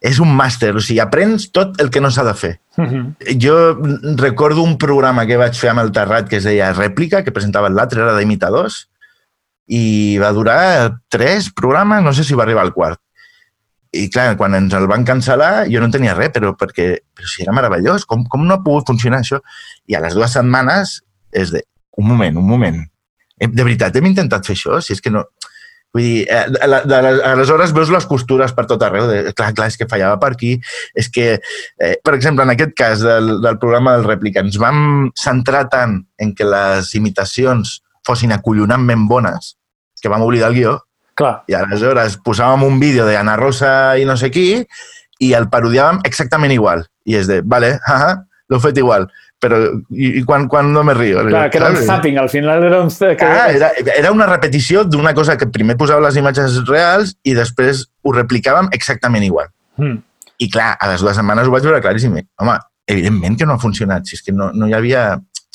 [0.02, 2.54] És un màster, o sigui, aprens tot el que no s'ha de fer.
[2.78, 2.90] Uh mhm.
[2.96, 3.38] -huh.
[3.44, 3.78] Jo
[4.18, 7.70] recordo un programa que vaig fer amb el Terrat que es deia Rèplica, que presentava
[7.70, 8.90] l'altre, era d'imitadors,
[9.68, 13.00] i va durar tres programes, no sé si va arribar al quart
[13.92, 17.44] i clar, quan ens el van cancel·lar jo no tenia res, però perquè però si
[17.46, 19.42] era meravellós, com, com no ha pogut funcionar això?
[19.90, 21.00] I a les dues setmanes
[21.34, 21.64] és de,
[21.98, 22.80] un moment, un moment,
[23.40, 24.80] de veritat hem intentat fer això?
[24.84, 25.26] Si és que no...
[25.90, 26.68] Vull dir, eh,
[27.26, 29.08] aleshores veus les costures per tot arreu.
[29.10, 30.52] De, clar, clar, és que fallava per aquí.
[30.94, 31.32] És que,
[31.82, 35.98] eh, per exemple, en aquest cas del, del programa del Rèplica, ens vam centrar tant
[36.22, 39.56] en que les imitacions fossin acollonantment bones
[40.00, 40.76] que vam oblidar el guió
[41.20, 41.36] Clar.
[41.52, 44.48] I aleshores posàvem un vídeo de Ana Rosa i no sé qui
[45.20, 46.86] i el parodiàvem exactament igual.
[47.10, 48.14] I és de, vale, haha,
[48.50, 49.60] l'ho fet igual però
[49.96, 51.24] i, i quan, quan no me río?
[51.28, 52.92] Clar, que era un zapping, al final era un...
[53.24, 57.86] Ah, era, era una repetició d'una cosa que primer posava les imatges reals i després
[58.04, 59.48] ho replicàvem exactament igual.
[59.80, 60.02] Mm.
[60.44, 62.20] I clar, a les dues setmanes ho vaig veure claríssim.
[62.40, 65.08] Home, evidentment que no ha funcionat, si és que no, no hi havia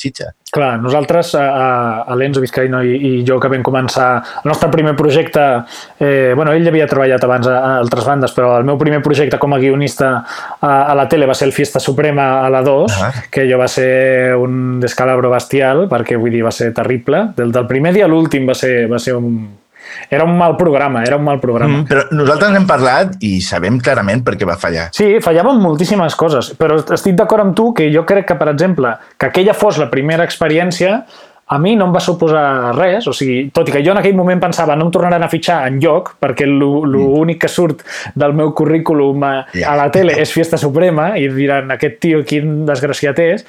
[0.05, 0.31] xitxa.
[0.55, 4.07] Clar, nosaltres, a, a l'Enzo Vizcaíno i, i jo que vam començar
[4.43, 5.43] el nostre primer projecte,
[5.99, 9.39] eh, bueno, ell havia treballat abans a, a altres bandes, però el meu primer projecte
[9.41, 12.85] com a guionista a, a la tele va ser el Fiesta Suprema a la 2,
[12.85, 13.27] uh -huh.
[13.29, 17.33] que jo va ser un descalabro bestial, perquè vull dir, va ser terrible.
[17.35, 19.64] Del, del primer dia a l'últim va, ser, va ser un,
[20.09, 21.81] era un mal programa, era un mal programa.
[21.81, 24.89] Mm, però nosaltres n'hem parlat i sabem clarament per què va fallar.
[24.95, 28.95] Sí, fallaven moltíssimes coses, però estic d'acord amb tu que jo crec que, per exemple,
[29.17, 30.99] que aquella fos la primera experiència
[31.47, 34.15] a mi no em va suposar res, o sigui, tot i que jo en aquell
[34.17, 37.41] moment pensava no em tornaran a fitxar en lloc, perquè l'únic mm.
[37.43, 37.83] que surt
[38.17, 42.63] del meu currículum a, a la tele és Fiesta Suprema i diran aquest tio quin
[42.65, 43.45] desgraciat és,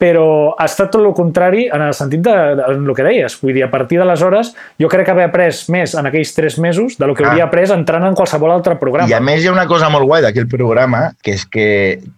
[0.00, 3.36] però ha estat tot el contrari en el sentit de, de, de el que deies.
[3.42, 6.96] Vull dir, a partir d'aleshores, jo crec que haver après més en aquells tres mesos
[6.96, 7.34] de lo que ah.
[7.34, 9.10] hauria après entrant en qualsevol altre programa.
[9.12, 11.66] I a més hi ha una cosa molt guai d'aquell programa, que és que,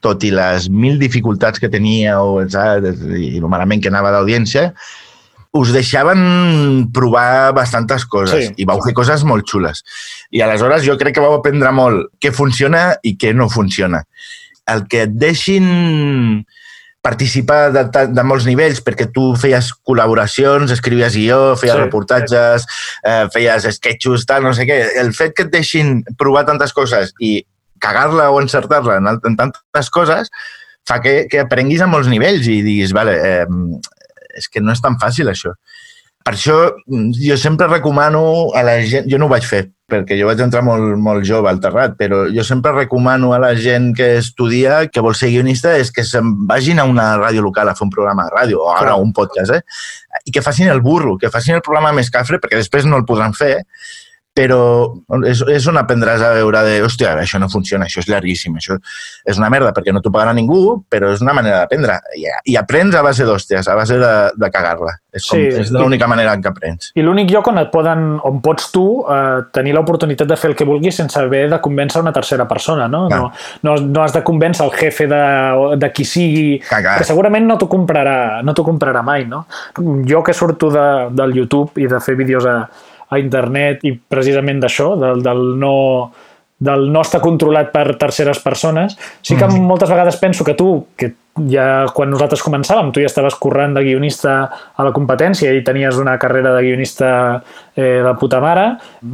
[0.04, 4.70] tot i les mil dificultats que tenia o, saps, i el malament que anava d'audiència,
[5.58, 8.54] us deixaven provar bastantes coses sí.
[8.62, 9.82] i vau fer coses molt xules.
[10.30, 14.06] I aleshores jo crec que vau aprendre molt què funciona i què no funciona.
[14.70, 16.46] El que et deixin
[17.02, 17.82] participar de,
[18.14, 22.98] de, molts nivells, perquè tu feies col·laboracions, escrivies guió, feies sí, reportatges, sí.
[23.10, 24.78] Eh, feies sketchos, tal, no sé què.
[25.02, 27.40] El fet que et deixin provar tantes coses i
[27.82, 30.30] cagar-la o encertar-la en, en tantes coses
[30.86, 34.82] fa que, que aprenguis a molts nivells i diguis, vale, eh, és que no és
[34.82, 35.56] tan fàcil això.
[36.22, 36.56] Per això
[37.18, 40.62] jo sempre recomano a la gent, jo no ho vaig fer, perquè jo vaig entrar
[40.64, 45.02] molt, molt jove al Terrat, però jo sempre recomano a la gent que estudia, que
[45.04, 48.28] vol ser guionista, és que se'n vagin a una ràdio local a fer un programa
[48.28, 50.22] de ràdio, o ara un podcast, eh?
[50.24, 53.06] i que facin el burro, que facin el programa més cafre, perquè després no el
[53.08, 53.56] podran fer,
[54.32, 54.60] però
[55.28, 58.78] és, és on aprendràs a veure de, hòstia, això no funciona, això és llarguíssim, això
[59.28, 61.98] és una merda perquè no t'ho pagarà ningú, però és una manera d'aprendre.
[62.16, 64.94] I, I aprens a base d'hòsties, a base de, de cagar-la.
[65.12, 66.88] És, com, sí, és l'única manera en què aprens.
[66.96, 70.56] I l'únic lloc on et poden, on pots tu eh, tenir l'oportunitat de fer el
[70.56, 73.02] que vulguis sense haver de convèncer una tercera persona, no?
[73.12, 73.26] No,
[73.68, 75.20] no, no has de convèncer el jefe de,
[75.76, 76.96] de qui sigui, Cagar.
[77.02, 79.44] que segurament no t'ho comprarà, no comprarà mai, no?
[80.08, 82.56] Jo que surto de, del YouTube i de fer vídeos a,
[83.12, 85.74] a internet i precisament d'això, del, del no
[86.62, 88.94] del no estar controlat per terceres persones.
[89.22, 89.66] Sí que mm.
[89.66, 91.10] moltes vegades penso que tu, que
[91.48, 94.34] ja quan nosaltres començàvem, tu ja estaves corrent de guionista
[94.76, 97.12] a la competència i tenies una carrera de guionista
[97.74, 98.66] eh, de puta mare,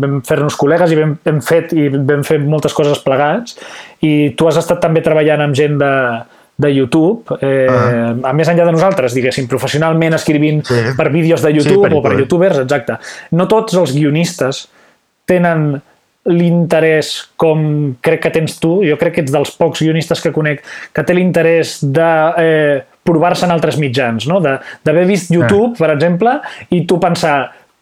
[0.03, 3.57] vam fer-nos col·legues i vam, hem fet i vam fer moltes coses plegats
[4.05, 5.93] i tu has estat també treballant amb gent de,
[6.59, 10.81] de YouTube, eh, uh a més enllà de nosaltres, diguéssim, professionalment escrivint sí.
[10.99, 12.99] per vídeos de YouTube sí, per o per youtubers, exacte.
[13.39, 14.67] No tots els guionistes
[15.29, 15.79] tenen
[16.29, 20.65] l'interès com crec que tens tu, jo crec que ets dels pocs guionistes que conec
[20.93, 22.11] que té l'interès de
[22.43, 24.43] eh, provar-se en altres mitjans, no?
[24.43, 25.79] d'haver vist YouTube, ah.
[25.79, 26.35] per exemple,
[26.75, 27.39] i tu pensar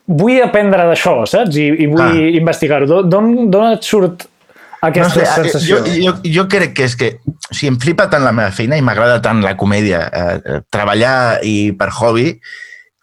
[0.07, 1.59] vull aprendre d'això, saps?
[1.59, 2.15] I, i vull ah.
[2.39, 3.03] investigar-ho.
[3.11, 4.29] D'on et surt
[4.91, 5.81] aquesta no sé, eh, sensació.
[5.85, 8.79] Jo, jo, jo crec que és que o sigui, em flipa tant la meva feina
[8.79, 12.35] i m'agrada tant la comèdia, eh, eh treballar i per hobby,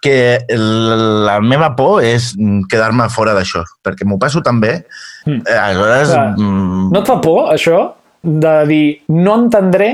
[0.03, 2.33] que la meva por és
[2.69, 4.81] quedar-me fora d'això, perquè m'ho passo tan bé.
[5.25, 5.43] Mm.
[5.47, 6.09] Eh, aleshores...
[6.11, 6.31] Clar.
[6.35, 7.85] Mm, No et fa por, això,
[8.23, 9.93] de dir no entendré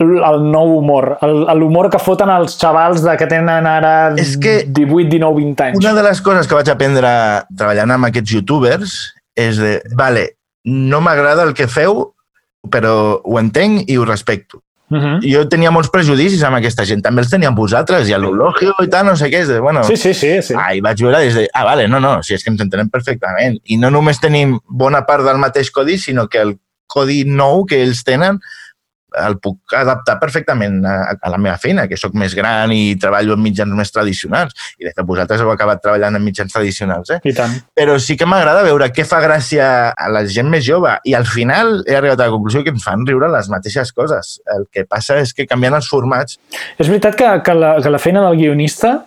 [0.00, 1.18] el nou humor,
[1.58, 5.80] l'humor que foten els xavals de que tenen ara És que 18, 19, 20 anys.
[5.82, 7.10] Una de les coses que vaig aprendre
[7.52, 8.94] treballant amb aquests youtubers
[9.36, 10.24] és de, vale,
[10.64, 12.10] no m'agrada el que feu,
[12.70, 14.62] però ho entenc i ho respecto.
[14.90, 15.18] Uh -huh.
[15.22, 18.74] Jo tenia molts prejudicis amb aquesta gent, també els tenia amb vosaltres, i a l'Eulogio
[18.82, 19.84] i tal, no sé què, de, bueno...
[19.84, 20.42] Sí, sí, sí.
[20.42, 20.54] sí.
[20.56, 22.90] Ah, i vaig veure des de, ah, vale, no, no, si és que ens entenem
[22.90, 23.60] perfectament.
[23.64, 27.80] I no només tenim bona part del mateix codi, sinó que el codi nou que
[27.82, 28.40] ells tenen
[29.18, 33.34] el puc adaptar perfectament a, a la meva feina, que sóc més gran i treballo
[33.34, 34.54] en mitjans més tradicionals.
[34.78, 37.20] I de fet, vosaltres heu acabat treballant en mitjans tradicionals, eh?
[37.24, 37.56] I tant.
[37.74, 40.94] Però sí que m'agrada veure què fa gràcia a la gent més jove.
[41.04, 44.40] I al final he arribat a la conclusió que ens fan riure les mateixes coses.
[44.56, 46.38] El que passa és que canviant els formats...
[46.78, 49.00] És veritat que, que, la, que la feina del guionista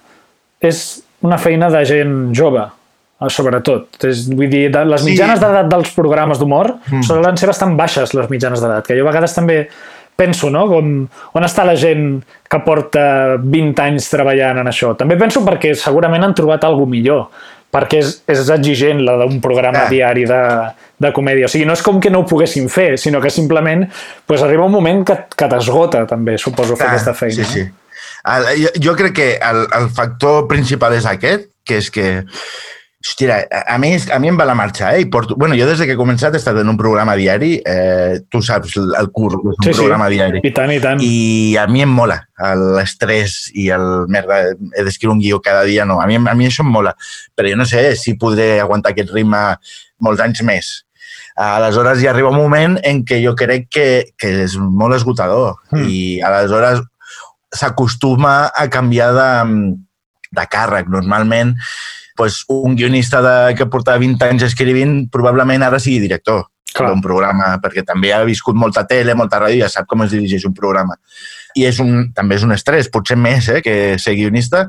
[0.63, 3.97] és una feina de gent jove, eh, sobretot.
[4.09, 5.11] És, vull dir, de, les Sí.
[5.11, 7.03] mitjanes d'edat dels programes d'humor Mm.
[7.07, 9.67] solen ser bastant baixes, les mitjanes d'edat, que jo a vegades també
[10.15, 10.67] penso, no?
[10.69, 10.93] Com,
[11.33, 14.93] on està la gent que porta 20 anys treballant en això?
[14.99, 17.27] També penso perquè segurament han trobat alguna millor,
[17.73, 19.89] perquè és, és exigent la d'un programa Ah.
[19.89, 20.41] diari de,
[21.01, 21.45] de comèdia.
[21.45, 23.87] O sigui, no és com que no ho poguessin fer, sinó que simplement
[24.27, 27.43] pues, arriba un moment que, que t'esgota també, suposo, fer Ah, aquesta feina.
[27.43, 27.65] Sí, sí.
[28.23, 32.05] El, jo, jo crec que el, el factor principal és aquest, que és que
[33.03, 35.01] Hòstia, a, mi, a mi em va la marxa, eh?
[35.03, 37.57] I porto, bueno, jo des de que he començat he estat en un programa diari,
[37.67, 39.79] eh, tu saps, el, el CUR, és un Sí, sí.
[39.81, 40.39] programa diari.
[40.47, 41.03] I tant, i tant.
[41.03, 42.21] I a mi em mola
[42.55, 45.99] l'estrès i el merda, he d'escriure un guió cada dia, no.
[45.99, 46.95] A mi, a mi això em mola.
[47.35, 49.41] Però jo no sé si podré aguantar aquest ritme
[49.99, 50.71] molts anys més.
[51.35, 55.87] Aleshores hi arriba un moment en què jo crec que, que és molt esgotador Mm.
[55.89, 56.79] i aleshores
[57.53, 59.29] s'acostuma a canviar de,
[60.31, 60.87] de càrrec.
[60.89, 61.55] Normalment
[62.15, 67.51] pues, un guionista de, que porta 20 anys escrivint probablement ara sigui director d'un programa,
[67.61, 70.97] perquè també ha viscut molta tele, molta ràdio, ja sap com es dirigeix un programa.
[71.53, 74.65] I és un, també és un estrès, potser més eh, que ser guionista,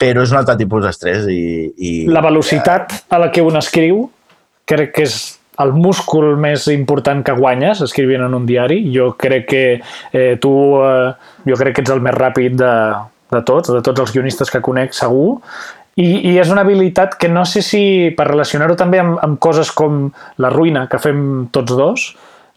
[0.00, 1.28] però és un altre tipus d'estrès.
[1.30, 4.08] I, i, La velocitat a la que un escriu
[4.66, 5.18] crec que és
[5.62, 8.80] el múscul més important que guanyes escrivint en un diari.
[8.94, 10.52] Jo crec que eh, tu,
[10.82, 11.12] eh,
[11.46, 12.74] jo crec que ets el més ràpid de,
[13.30, 15.38] de tots, de tots els guionistes que conec, segur.
[15.94, 17.84] I, I és una habilitat que no sé si,
[18.16, 20.08] per relacionar-ho també amb, amb coses com
[20.42, 21.20] la ruïna que fem
[21.54, 22.08] tots dos,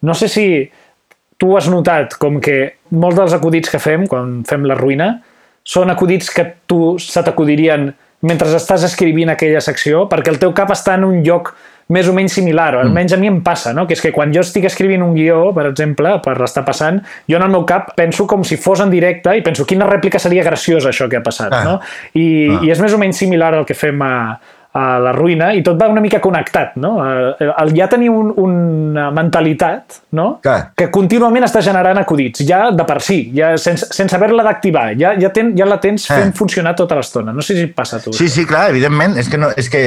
[0.02, 0.48] no sé si
[1.38, 2.58] tu has notat com que
[2.98, 5.12] molts dels acudits que fem quan fem la ruïna
[5.68, 7.92] són acudits que tu se t'acudirien
[8.26, 11.54] mentre estàs escrivint aquella secció perquè el teu cap està en un lloc
[11.94, 13.86] més o menys similar, o almenys a mi em passa, no?
[13.88, 17.38] que és que quan jo estic escrivint un guió, per exemple, per estar passant, jo
[17.40, 20.44] en el meu cap penso com si fos en directe i penso quina rèplica seria
[20.44, 21.54] graciosa això que ha passat.
[21.54, 21.64] Ah.
[21.64, 21.80] No?
[22.14, 22.60] I, Ah.
[22.64, 24.38] I és més o menys similar al que fem a,
[24.78, 26.76] a la ruïna i tot va una mica connectat.
[26.78, 26.94] No?
[27.04, 30.28] Eh, El ja tenir un, una mentalitat no?
[30.44, 30.72] Clar.
[30.78, 35.16] que contínuament està generant acudits, ja de per si, ja sense, sense haver-la d'activar, ja,
[35.20, 36.22] ja, ten, ja la tens Ah.
[36.22, 37.34] fent funcionar tota l'estona.
[37.34, 38.14] No sé si passa a tu.
[38.14, 39.18] Sí, sí, clar, evidentment.
[39.18, 39.82] És que, no, és que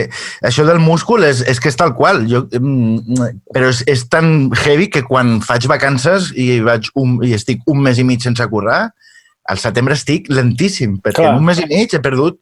[0.44, 2.24] això del múscul és, és que és tal qual.
[2.28, 7.32] Jo, mm, però és, és tan heavy que quan faig vacances i, vaig un, i
[7.36, 8.90] estic un mes i mig sense currar,
[9.50, 11.32] al setembre estic lentíssim, perquè Clar.
[11.34, 12.38] en un mes i mig he perdut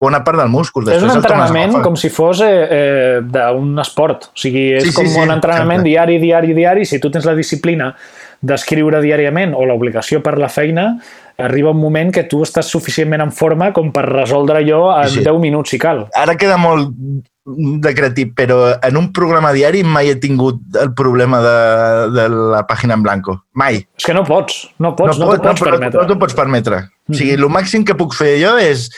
[0.00, 0.86] bona part del múscul.
[0.88, 4.30] És un Després tornes a entrenament com si fos eh, eh, d'un esport.
[4.32, 5.90] O sigui, és Sí, sí, com sí, un entrenament exacte.
[5.90, 6.86] diari, diari, diari.
[6.88, 7.92] Si tu tens la disciplina
[8.40, 10.94] d'escriure diàriament o l'obligació per la feina,
[11.36, 15.24] arriba un moment que tu estàs suficientment en forma com per resoldre allò en sí.
[15.26, 16.06] 10 minuts, si cal.
[16.16, 16.94] Ara queda molt
[17.84, 21.56] decretit, però en un programa diari mai he tingut el problema de,
[22.16, 23.40] de la pàgina en blanco.
[23.54, 23.82] Mai.
[23.98, 25.98] És que no pots, no pots, no, pot- t'ho pots no, permetre.
[25.98, 26.84] No, no t'ho pots permetre.
[27.10, 28.88] O sigui, el màxim que puc fer jo és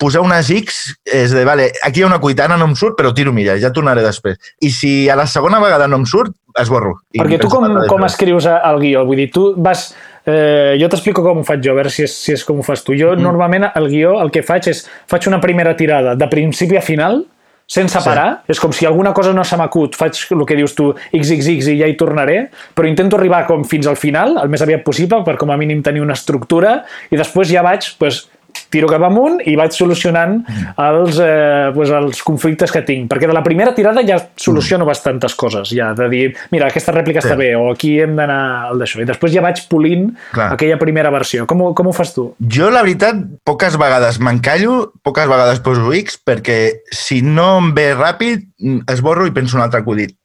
[0.00, 3.12] posar unes X, és de, vale, aquí hi ha una cuitana, no em surt, però
[3.14, 4.40] tiro milles, ja tornaré després.
[4.64, 6.96] I si a la segona vegada no em surt, esborro.
[7.14, 9.04] Perquè tu com, com escrius el guió?
[9.08, 9.92] Vull dir, tu vas...
[10.24, 12.64] Eh, jo t'explico com ho faig jo, a veure si és, si és com ho
[12.64, 12.94] fas tu.
[12.96, 13.20] Jo mm.
[13.20, 17.20] normalment el guió el que faig és faig una primera tirada de principi a final,
[17.66, 18.04] sense Sí.
[18.04, 18.42] parar.
[18.48, 21.78] És com si alguna cosa no se m'acut, faig el que dius tu, xxx i
[21.80, 25.36] ja hi tornaré, però intento arribar com fins al final, el més aviat possible, per
[25.36, 28.28] com a mínim tenir una estructura, i després ja vaig, pues,
[28.70, 30.40] tiro cap amunt i vaig solucionant
[30.80, 33.08] els, eh, pues, els conflictes que tinc.
[33.10, 37.20] Perquè de la primera tirada ja soluciono bastantes coses, ja, de dir, mira, aquesta rèplica
[37.22, 37.28] Sí.
[37.28, 39.00] està bé, o aquí hem d'anar al d'això.
[39.02, 40.52] I després ja vaig polint Clar.
[40.54, 41.46] aquella primera versió.
[41.46, 42.34] Com, com ho fas tu?
[42.40, 47.94] Jo, la veritat, poques vegades m'encallo, poques vegades poso X, perquè si no em ve
[47.94, 48.48] ràpid,
[48.90, 50.16] esborro i penso un altre acudit.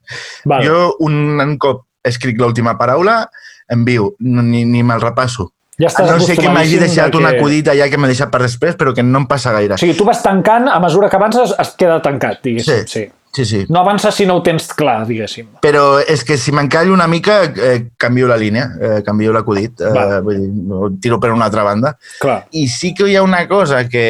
[0.46, 0.66] Vale.
[0.66, 3.30] Jo, un, un cop escric l'última paraula,
[3.70, 5.52] envio, ni, ni me'l repasso.
[5.80, 8.42] Ja estàs no sé que m'hagi deixat de un acudit allà que m'he deixat per
[8.44, 9.78] després, però que no em passa gaire.
[9.78, 12.84] O sigui, tu vas tancant, a mesura que avances es queda tancat, diguéssim.
[12.84, 13.06] Sí.
[13.06, 13.06] sí.
[13.38, 13.62] sí, sí.
[13.72, 15.54] No avances si no ho tens clar, diguéssim.
[15.64, 19.94] Però és que si m'encallo una mica, eh, canvio la línia, eh, canvio l'acudit, eh,
[19.96, 20.20] Va.
[20.26, 21.96] vull dir, ho tiro per una altra banda.
[22.20, 22.42] Clar.
[22.52, 24.06] I sí que hi ha una cosa que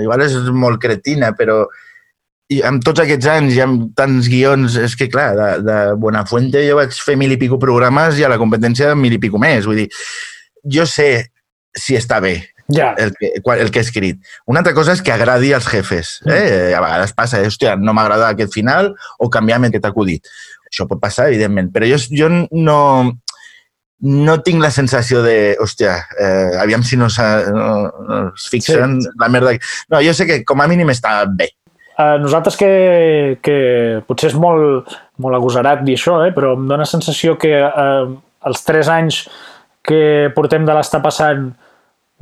[0.00, 1.66] igual és molt cretina, però
[2.52, 6.64] i amb tots aquests anys i amb tants guions, és que clar, de, de Buenafuente
[6.66, 9.68] jo vaig fer mil i pico programes i a la competència mil i pico més.
[9.68, 9.88] Vull dir,
[10.64, 11.10] jo sé
[11.72, 12.36] si està bé
[12.72, 12.94] Ja.
[12.96, 14.20] el que, el que he escrit.
[14.46, 16.20] Una altra cosa és que agradi als jefes.
[16.24, 16.72] Eh?
[16.72, 17.50] A vegades passa, eh?
[17.50, 20.30] hòstia, no m'agrada aquest final o canviar-me aquest acudit.
[20.70, 22.78] Això pot passar, evidentment, però jo, jo no,
[24.02, 27.66] no tinc la sensació de, hòstia, eh, aviam si no, no,
[28.08, 29.12] no es fixen sí.
[29.20, 29.56] la merda.
[29.92, 31.52] No, jo sé que com a mínim està bé.
[31.92, 32.72] Uh, nosaltres que,
[33.44, 33.56] que
[34.08, 34.88] potser és molt,
[35.20, 36.32] molt agosarat dir això, eh?
[36.32, 38.08] però em dóna sensació que uh,
[38.48, 39.26] els tres anys
[39.82, 41.50] que portem de l'estar passant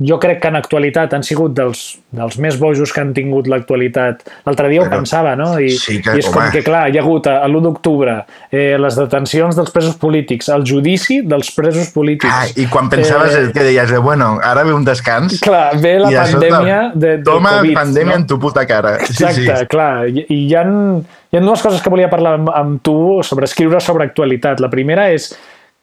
[0.01, 4.23] jo crec que en actualitat han sigut dels, dels més bojos que han tingut l'actualitat.
[4.47, 5.59] L'altre dia ho Però- pensava, no?
[5.61, 6.49] I, sí que- i és com home.
[6.55, 8.15] que, clar, hi ha hagut a, a l'1 d'octubre
[8.49, 12.33] eh, les detencions dels presos polítics, el judici dels presos polítics.
[12.33, 15.77] Ah, I quan pensaves Eh, eh, que deies, eh, bueno, ara ve un descans Clar,
[15.77, 17.73] ve la de pandèmia de, del Toma Covid.
[17.75, 18.21] pandèmia no?
[18.21, 18.95] en tu puta cara.
[18.95, 19.67] Exacte, Sí, sí.
[19.67, 20.07] clar.
[20.09, 23.45] I, i hi, ha, hi ha dues coses que volia parlar amb, amb tu sobre
[23.45, 24.59] escriure sobre actualitat.
[24.65, 25.29] La primera és,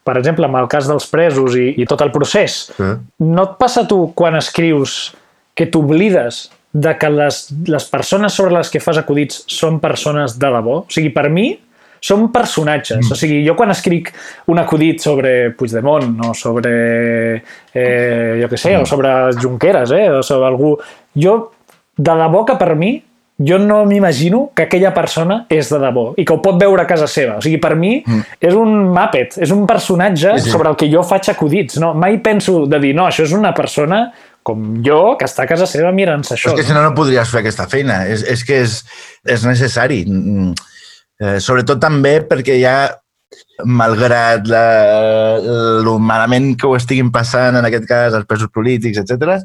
[0.08, 2.64] per exemple, amb el cas dels presos i, i tot el procés.
[2.74, 2.92] Sí.
[3.28, 4.98] No et passa tu quan escrius
[5.58, 10.52] que t'oblides de que les, les persones sobre les que fas acudits són persones de
[10.54, 10.82] debò?
[10.84, 11.50] O sigui, per mi,
[12.04, 13.00] són personatges.
[13.02, 13.12] Mm.
[13.12, 14.12] O sigui, jo quan escric
[14.52, 16.72] un acudit sobre Puigdemont o sobre,
[17.74, 18.84] eh, jo què sé, mm.
[18.84, 20.74] o sobre Junqueras, eh, o sobre algú...
[21.18, 21.38] Jo,
[21.98, 22.92] de debò que per mi,
[23.38, 26.88] jo no m'imagino que aquella persona és de debò i que ho pot veure a
[26.90, 27.36] casa seva.
[27.38, 28.38] O sigui, per mi mm.
[28.50, 30.54] és un Muppet, és un personatge Sí, sí.
[30.54, 31.78] sobre el que jo faig acudits.
[31.82, 31.92] No?
[31.94, 34.08] Mai penso de dir, no, això és una persona
[34.42, 36.54] com jo, que està a casa seva mirant-se això.
[36.54, 38.06] És que si no, no podries fer aquesta feina.
[38.08, 38.80] És, és que és,
[39.28, 40.04] és necessari.
[40.08, 40.54] Mm,
[41.18, 42.76] Eh, sobretot també perquè ja,
[43.66, 44.62] malgrat la,
[45.42, 49.40] el malament que ho estiguin passant, en aquest cas, els presos polítics, etc,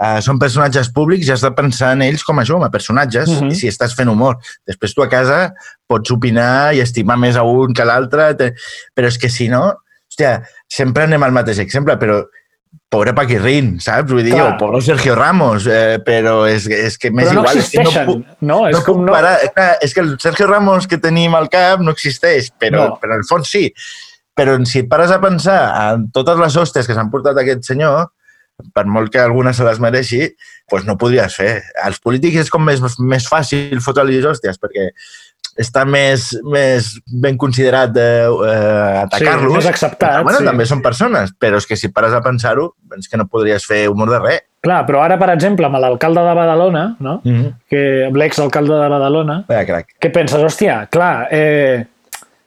[0.00, 2.70] eh, són personatges públics i has de pensar en ells com a això, com a
[2.70, 3.50] personatges, Mhm.
[3.50, 4.36] i si estàs fent humor.
[4.66, 5.54] Després tu a casa
[5.86, 8.52] pots opinar i estimar més a un que a l'altre, te-
[8.94, 9.74] però és que si no,
[10.10, 12.24] hòstia, sempre anem al mateix exemple, però
[12.88, 14.10] pobre Paquirrin, saps?
[14.12, 14.54] Vull dir, Clar.
[14.54, 17.56] o pobre Sergio Ramos, eh, però és, és que m'és no igual.
[17.56, 18.68] és que existeixen, puc- no?
[18.68, 19.12] És no com puc no...
[19.12, 19.38] parar.
[19.42, 22.88] És que- És que el Sergio Ramos que tenim al cap no existeix, però, No.
[22.88, 22.98] no.
[23.00, 23.72] però en el fons sí.
[24.36, 28.10] Però si et pares a pensar en totes les hòsties que s'han portat aquest senyor,
[28.74, 30.26] per molt que alguna se les mereixi,
[30.70, 31.52] doncs no podries fer.
[31.84, 34.90] Els polítics és com més, més fàcil fotre-li hòsties, perquè
[35.56, 39.52] està més, més ben considerat eh, eh, atacar-los.
[39.52, 40.48] Sí, més acceptat, Bueno, sí.
[40.48, 43.86] també són persones, però és que si pares a pensar-ho, és que no podries fer
[43.92, 44.44] humor de res.
[44.66, 47.20] Clar, però ara, per exemple, amb l'alcalde de Badalona, no?
[47.24, 47.52] Mm -hmm.
[47.70, 49.94] que amb l'exalcalde de Badalona, Vaya crac.
[50.00, 50.42] què penses?
[50.42, 51.86] Hòstia, clar, eh,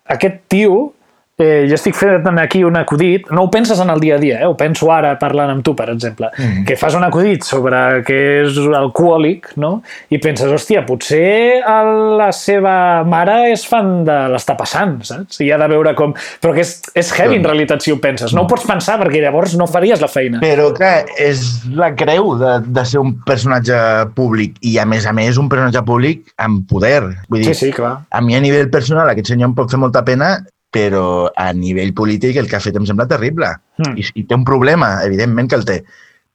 [0.06, 0.94] aquest tio,
[1.40, 4.42] eh, jo estic fent aquí un acudit, no ho penses en el dia a dia,
[4.42, 4.46] eh?
[4.46, 6.66] ho penso ara parlant amb tu, per exemple, Mhm.
[6.68, 9.82] que fas un acudit sobre que és alcohòlic, no?
[10.12, 15.40] i penses, hòstia, potser el- la seva mare és fan de l'estar passant, saps?
[15.42, 16.14] I ha de veure com...
[16.42, 18.34] Però que és, és heavy, en realitat, si ho penses.
[18.36, 20.40] No ho pots pensar, perquè llavors no faries la feina.
[20.44, 23.80] Però, clar, és la creu de, de ser un personatge
[24.16, 27.02] públic i, a més a més, un personatge públic amb poder.
[27.30, 28.02] Vull dir, Sí, sí, clar.
[28.12, 30.38] a mi a nivell personal aquest senyor em pot fer molta pena,
[30.70, 33.52] però a nivell polític el que ha fet em sembla terrible.
[33.82, 33.96] Mm.
[33.98, 35.80] I, I té un problema, evidentment que el té,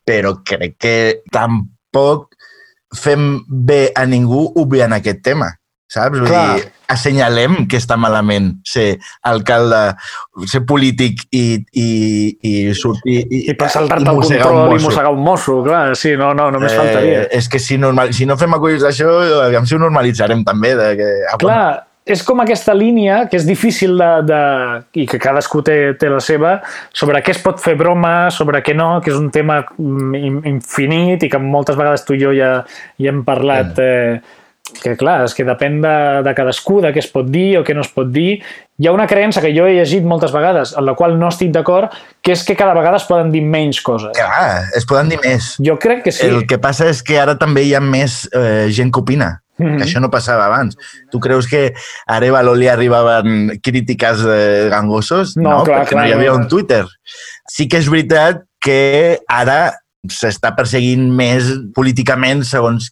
[0.05, 0.97] però crec que
[1.33, 2.35] tampoc
[2.95, 5.51] fem bé a ningú obviant aquest tema,
[5.91, 6.19] saps?
[6.21, 6.45] Vull Clar.
[6.55, 9.95] dir, assenyalem que està malament ser alcalde,
[10.51, 11.45] ser polític i,
[11.81, 11.89] i,
[12.45, 13.23] i sortir...
[13.25, 16.33] I, I per saltar-te el mossegar un control i mossegar un mosso, clar, sí, no,
[16.37, 17.25] no, només faltaria.
[17.25, 19.17] Eh, és que si, normal, si no fem acudits d'això,
[19.47, 20.75] aviam si ho normalitzarem també.
[20.79, 21.67] De que, ah, Clar,
[22.05, 24.41] és com aquesta línia que és difícil de, de,
[25.01, 26.59] i que cadascú té, té la seva,
[26.93, 30.43] sobre què es pot fer broma, sobre què no, que és un tema mm, in-
[30.57, 32.59] infinit i que moltes vegades tu i jo ja,
[33.01, 34.19] ja hem parlat eh,
[34.83, 35.95] que clar, és que depèn de,
[36.27, 38.41] de cadascú, de què es pot dir o què no es pot dir.
[38.81, 41.53] Hi ha una creença que jo he llegit moltes vegades, en la qual no estic
[41.55, 41.93] d'acord,
[42.25, 44.11] que és que cada vegada es poden dir menys coses.
[44.19, 45.53] Clar, es poden dir més.
[45.63, 46.27] Jo crec que sí.
[46.27, 49.37] El que passa és que ara també hi ha més eh, gent que opina.
[49.59, 49.77] Mhm.
[49.79, 50.77] que això no passava abans.
[51.11, 51.75] Tu creus que
[52.07, 55.37] a Arevalo li arribaven crítiques de gangosos?
[55.37, 56.43] No, clar, perquè clar, no hi havia no.
[56.43, 56.85] un Twitter.
[57.51, 59.75] Sí que és veritat que ara
[60.11, 62.91] s'està perseguint més políticament segons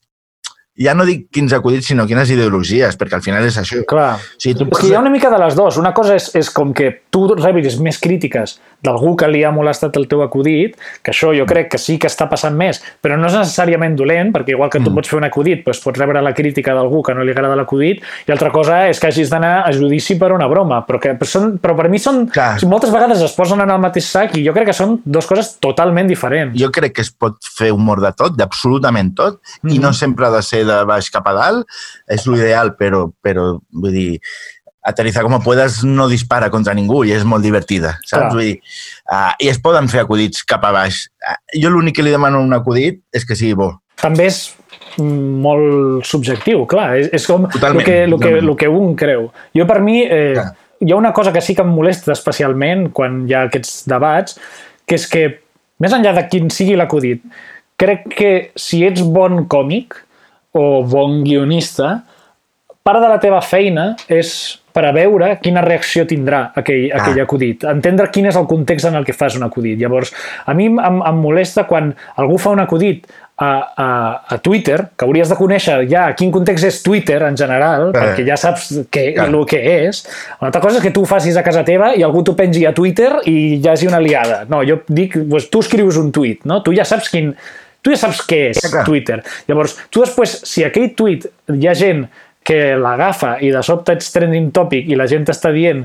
[0.78, 3.82] ja no dic quins acudits, sinó quines ideologies, perquè al final és això.
[3.88, 4.14] Clar.
[4.16, 5.76] O sigui, tu És que hi ha una mica de les dues.
[5.76, 9.96] Una cosa és, és com que tu rebis més crítiques d'algú que li ha molestat
[9.96, 13.28] el teu acudit, que això jo crec que sí que està passant més, però no
[13.30, 14.94] és necessàriament dolent, perquè igual que tu Mm.
[14.94, 18.02] pots fer un acudit, doncs pots rebre la crítica d'algú que no li agrada l'acudit,
[18.26, 21.28] i altra cosa és que hagis d'anar a judici per una broma, però, que, però,
[21.28, 22.26] són, però per mi són...
[22.28, 22.58] Clar.
[22.66, 25.56] Moltes vegades es posen en el mateix sac i jo crec que són dues coses
[25.60, 26.58] totalment diferents.
[26.58, 30.26] Jo crec que es pot fer humor de tot, d'absolutament tot, mm i no sempre
[30.26, 31.66] ha de ser de baix cap a dalt,
[32.10, 34.20] és l'ideal, però, però vull dir,
[34.82, 38.16] aterrizar com puedes no dispara contra ningú i és molt divertida, saps?
[38.16, 38.32] Clar.
[38.34, 38.56] Vull dir,
[39.06, 41.04] uh, I es poden fer acudits cap a baix.
[41.22, 43.72] Uh, jo l'únic que li demano a un acudit és que sigui bo.
[44.02, 44.40] també és
[44.98, 49.28] molt subjectiu, clar, és, és com Totalment, el que, el, que, el que un creu.
[49.54, 50.48] Jo per mi eh, Clar.
[50.82, 54.38] hi ha una cosa que sí que em molesta especialment quan hi ha aquests debats,
[54.88, 55.22] que és que
[55.82, 57.22] més enllà de quin sigui l'acudit,
[57.80, 59.96] crec que si ets bon còmic
[60.58, 62.02] o bon guionista,
[62.82, 67.02] part de la teva feina és preveure quina reacció tindrà aquell, Ah.
[67.02, 69.78] aquell acudit, entendre quin és el context en el que fas un acudit.
[69.78, 70.12] Llavors,
[70.46, 73.06] a mi em, em molesta quan algú fa un acudit
[73.36, 73.88] a, a,
[74.34, 77.98] a Twitter, que hauries de conèixer ja quin context és Twitter en general, Eh.
[77.98, 79.28] perquè ja saps què, Clar.
[79.28, 80.02] el que és.
[80.40, 82.64] Una altra cosa és que tu ho facis a casa teva i algú t'ho pengi
[82.66, 84.44] a Twitter i hi hagi una liada.
[84.48, 86.62] No, jo dic, doncs, tu escrius un tuit, no?
[86.62, 87.34] Tu ja saps quin...
[87.82, 88.84] Tu ja saps què és Ja.
[88.86, 89.22] Twitter.
[89.48, 92.06] Llavors, tu després, si aquell tuit hi ha gent
[92.44, 95.84] que l'agafa i de sobte ets trending topic i la gent t'està dient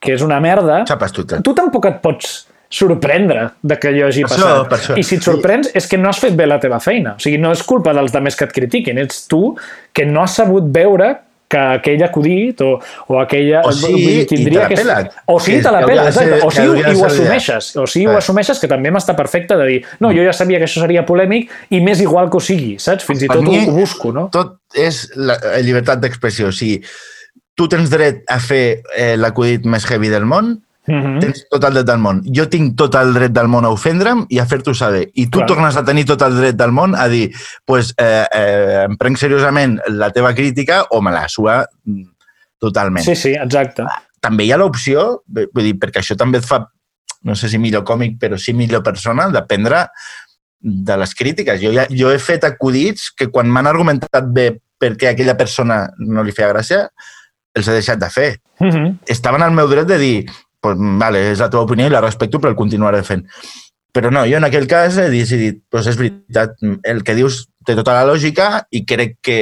[0.00, 1.40] que és una merda, Xapes Twitter.
[1.42, 4.68] tu tampoc et pots sorprendre de que allò hagi Per això, passat.
[4.68, 4.96] per això.
[4.98, 7.14] I si et sorprens és que no has fet bé la teva feina.
[7.16, 9.54] O sigui, no és culpa dels demés que et critiquin, ets tu
[9.94, 11.12] que no has sabut veure
[11.48, 12.72] que aquell acudit o,
[13.06, 13.60] o aquella...
[13.66, 14.96] O sí, dir, i te la que pela.
[15.30, 16.40] O sí, Que te la pela, exacte.
[16.42, 17.70] O que sí, i ho assumeixes.
[17.76, 18.18] O sí, ho Eh.
[18.18, 21.50] assumeixes, que també m'està perfecte de dir no, jo ja sabia que això seria polèmic
[21.70, 23.06] i m'és igual que ho sigui, saps?
[23.06, 24.28] Fins i tot ho, mi, ho busco, no?
[24.34, 26.50] Tot és la, la llibertat d'expressió.
[26.50, 26.80] O sigui,
[27.56, 30.56] tu tens dret a fer eh, l'acudit més heavy del món,
[30.86, 31.18] Mhm.
[31.20, 32.22] tens tot el dret del món.
[32.34, 35.08] Jo tinc tot el dret del món a ofendre'm i a fer-t'ho saber.
[35.14, 35.48] I tu Clar.
[35.48, 37.32] tornes a tenir tot el dret del món a dir
[37.64, 42.04] pues, eh, eh, em prenc seriosament la teva crítica o me la sua mm,
[42.58, 43.04] totalment.
[43.04, 43.84] Sí, sí, exacte.
[44.20, 46.64] També hi ha l'opció, vull dir, perquè això també et fa,
[47.22, 49.86] no sé si millor còmic, però sí millor persona, d'aprendre
[50.60, 51.60] de les crítiques.
[51.60, 54.48] Jo, ja, jo he fet acudits que quan m'han argumentat bé
[54.80, 56.88] perquè aquella persona no li feia gràcia,
[57.56, 58.30] els he deixat de fer.
[58.60, 58.98] Mhm.
[59.06, 60.26] Estaven al meu dret de dir
[60.66, 63.24] pues, vale, és la teva opinió i la respecto, però el continuaré fent.
[63.96, 67.76] Però no, jo en aquell cas he decidit, pues és veritat, el que dius té
[67.78, 69.38] tota la lògica i crec que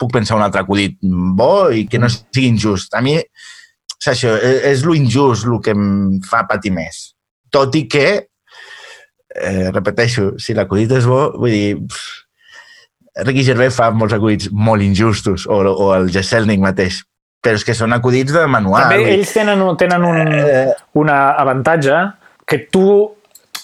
[0.00, 0.96] puc pensar un altre acudit
[1.36, 2.94] bo i que no sigui injust.
[2.96, 7.02] A mi, és això, és, és lo injust el que em fa patir més.
[7.52, 8.06] Tot i que,
[9.36, 14.84] eh, repeteixo, si l'acudit és bo, vull dir, pff, Ricky Gervais fa molts acudits molt
[14.84, 17.00] injustos, o, o el Jesselnik mateix,
[17.46, 18.88] però és que són acudits de manual.
[18.88, 22.02] També ells tenen, tenen un, eh, una avantatge
[22.46, 22.86] que tu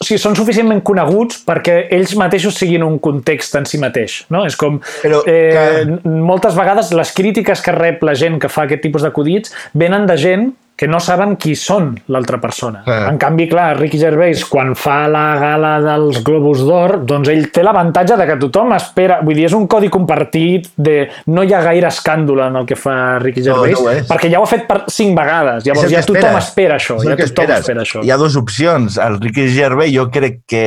[0.02, 4.24] o sigui, són suficientment coneguts perquè ells mateixos siguin un context en si mateix.
[4.34, 4.40] No?
[4.48, 8.64] És com, Però, eh, que- moltes vegades les crítiques que rep la gent que fa
[8.66, 10.48] aquest tipus d'acudits venen de gent
[10.82, 12.80] que no saben qui són l'altra persona.
[12.90, 13.04] Ah.
[13.12, 17.62] En canvi, clar, Ricky Gervais, quan fa la gala dels Globus d'Or, doncs ell té
[17.62, 19.20] l'avantatge de que tothom espera...
[19.22, 20.96] Vull dir, és un codi compartit de...
[21.30, 24.08] No hi ha gaire escàndol en el que fa Ricky No, Gervais, no és.
[24.10, 25.62] perquè ja ho ha fet per cinc vegades.
[25.68, 26.50] Llavors ja tothom esperes.
[26.50, 26.98] espera això.
[26.98, 27.62] Ja tothom esperes.
[27.62, 28.02] espera això.
[28.02, 28.98] Hi ha dues opcions.
[29.06, 30.64] El Ricky Gervais jo crec que,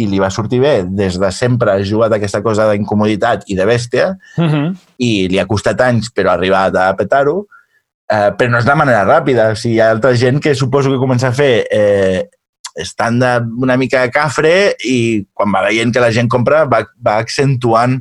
[0.00, 3.68] i li va sortir bé, des de sempre ha jugat aquesta cosa d'incomoditat i de
[3.68, 4.74] bèstia, Mhm.
[5.04, 7.44] i li ha costat anys, però ha arribat a petar-ho,
[8.10, 9.52] eh, però no és la manera ràpida.
[9.52, 12.28] O sigui, hi ha altra gent que suposo que comença a fer eh,
[12.74, 13.32] de,
[13.62, 18.00] una mica de cafre i quan va veient que la gent compra va, va accentuant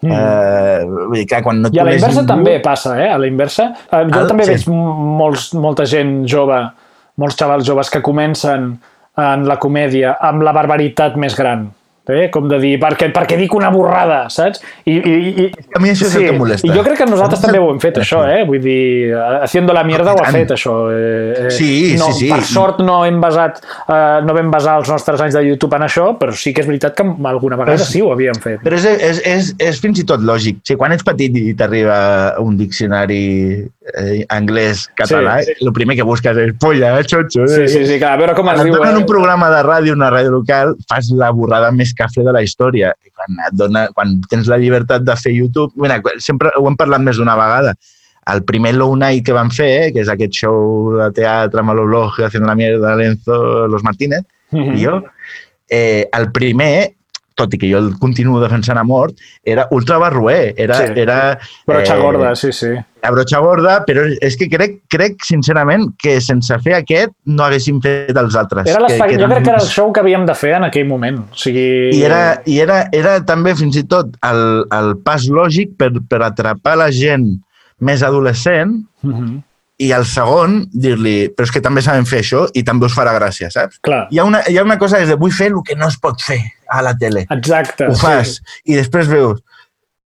[0.00, 0.12] Mhm.
[0.14, 3.08] eh, clar, quan no I a la inversa ningú- també passa, eh?
[3.10, 3.64] A la inversa.
[3.90, 4.52] Eh, jo Ah, també sí.
[4.52, 6.70] veig molts, molta gent jove,
[7.16, 8.78] molts xavals joves que comencen
[9.16, 11.72] en la comèdia amb la barbaritat més gran.
[12.08, 12.28] Eh?
[12.32, 14.62] Com de dir, perquè, perquè dic una borrada, saps?
[14.88, 15.46] I, i, i,
[15.76, 16.66] A mi això és el que molesta.
[16.68, 18.44] I jo crec que nosaltres també ho hem fet, això, eh?
[18.48, 20.76] Vull dir, haciendo la mierda ho ha fet, això.
[20.92, 22.30] Eh, eh, Sí, no, sí, sí.
[22.32, 25.84] Per sort no hem basat, eh, no vam basar els nostres anys de YouTube en
[25.88, 28.60] això, però sí que és veritat que alguna vegada Però- sí ho havíem fet.
[28.64, 30.62] Però és, és, és, és fins i tot lògic.
[30.62, 31.98] O sigui, quan ets petit i t'arriba
[32.40, 35.52] un diccionari eh, anglès-català, Sí.
[35.58, 35.64] sí.
[35.66, 37.46] el primer que busques és polla, xotxo.
[37.48, 38.76] Sí, sí, sí, clar, a veure com es Quan diu...
[38.76, 38.98] donen eh?
[39.02, 42.92] un programa de ràdio, una ràdio local, fas la borrada més cafre de la història.
[43.06, 45.72] I quan, et dona, quan tens la llibertat de fer YouTube...
[45.76, 47.74] Mira, sempre ho hem parlat més d'una vegada.
[48.28, 51.72] El primer Low Night que van fer, eh, que és aquest show de teatre amb
[51.72, 54.76] l'Oblog, haciendo la mierda, Lenzo, Los Martínez, Mhm.
[54.76, 55.02] i jo,
[55.70, 56.92] eh, el primer,
[57.38, 60.82] tot i que jo el continuo defensant a mort, era ultra barruer, era...
[60.82, 60.92] Sí.
[61.04, 61.18] era
[61.66, 62.74] Brocha eh, gorda, sí, sí.
[62.98, 67.78] La brocha gorda, però és que crec, crec sincerament que sense fer aquest no haguéssim
[67.84, 68.66] fet els altres.
[68.66, 70.88] Era que, que, jo crec que era el show que havíem de fer en aquell
[70.90, 71.20] moment.
[71.30, 71.66] O sigui...
[71.94, 74.42] I era, i era, era també fins i tot el,
[74.74, 77.36] el pas lògic per, per atrapar la gent
[77.78, 79.42] més adolescent Uh -huh.
[79.78, 83.14] i el segon dir-li, però és que també sabem fer això i també us farà
[83.14, 83.78] gràcia, saps?
[83.80, 85.76] Clar, Hi ha una, hi ha una cosa que és de vull fer el que
[85.76, 87.26] no es pot fer a la tele.
[87.30, 87.88] exacte.
[87.88, 88.72] Ho fas Sí.
[88.72, 89.40] i després veus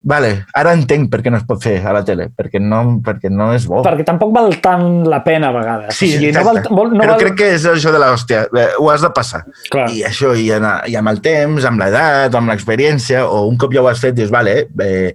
[0.04, 3.32] vale, ara entenc per què no es pot fer a la tele, perquè no, perquè
[3.32, 3.80] no és bo.
[3.86, 5.95] Perquè tampoc val tant la pena a vegades.
[5.95, 7.24] Sí, o sigui, no val, vol, no però val...
[7.24, 9.45] crec que és això de l'hòstia, eh, ho has de passar.
[9.72, 9.88] Clar.
[9.95, 13.74] I això, i, en, i amb el temps, amb l'edat, amb l'experiència, o un cop
[13.76, 15.14] ja ho has fet, dius, vale, eh,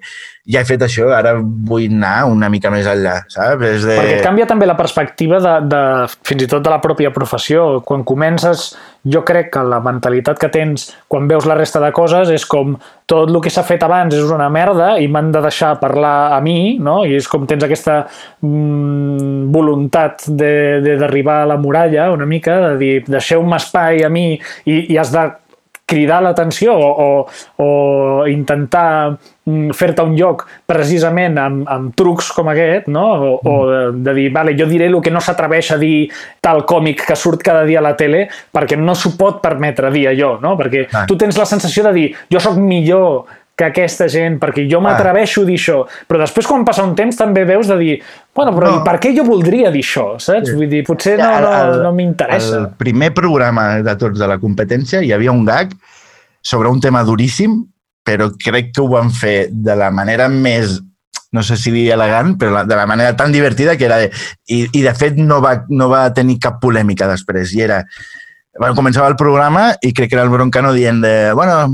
[0.49, 3.65] ja he fet això, ara vull anar una mica més enllà, saps?
[3.69, 3.97] És de...
[3.99, 5.81] Perquè canvia també la perspectiva de, de,
[6.25, 7.67] fins i tot de la pròpia professió.
[7.85, 8.71] Quan comences,
[9.05, 12.79] jo crec que la mentalitat que tens quan veus la resta de coses és com
[13.09, 16.41] tot el que s'ha fet abans és una merda i m'han de deixar parlar a
[16.45, 17.03] mi, no?
[17.05, 17.99] I és com tens aquesta
[18.41, 24.81] mm, voluntat d'arribar a la muralla una mica, de dir, deixeu-me espai a mi i,
[24.95, 25.29] i has de
[25.89, 27.09] cridar l'atenció o, o,
[27.65, 27.69] o
[28.29, 29.17] intentar
[29.77, 33.07] fer-te un lloc precisament amb, amb trucs com aquest, no?
[33.17, 36.09] o, o de, de dir, vale, jo diré el que no s'atreveix a dir
[36.45, 40.07] tal còmic que surt cada dia a la tele perquè no s'ho pot permetre dir
[40.13, 40.57] allò, no?
[40.59, 41.07] perquè Clar.
[41.11, 43.27] tu tens la sensació de dir, jo sóc millor
[43.59, 47.17] que aquesta gent, perquè jo m'atreveixo a dir això, però després quan passa un temps
[47.19, 47.97] també veus de dir,
[48.37, 48.85] bueno, però No.
[48.87, 50.53] per què jo voldria dir això, saps?
[50.55, 52.61] Vull dir, potser no, no, no m'interessa.
[52.61, 55.75] El primer programa de tots de la competència hi havia un gag
[56.41, 57.65] sobre un tema duríssim,
[58.09, 60.79] però crec que ho van fer de la manera més
[61.37, 64.07] no sé si dir elegant, però de la manera tan divertida que era de...
[64.49, 67.83] I, i de fet no va, no va tenir cap polèmica després, i era...
[68.59, 71.69] Bueno, començava el programa i crec que era el Broncano dient de, bueno,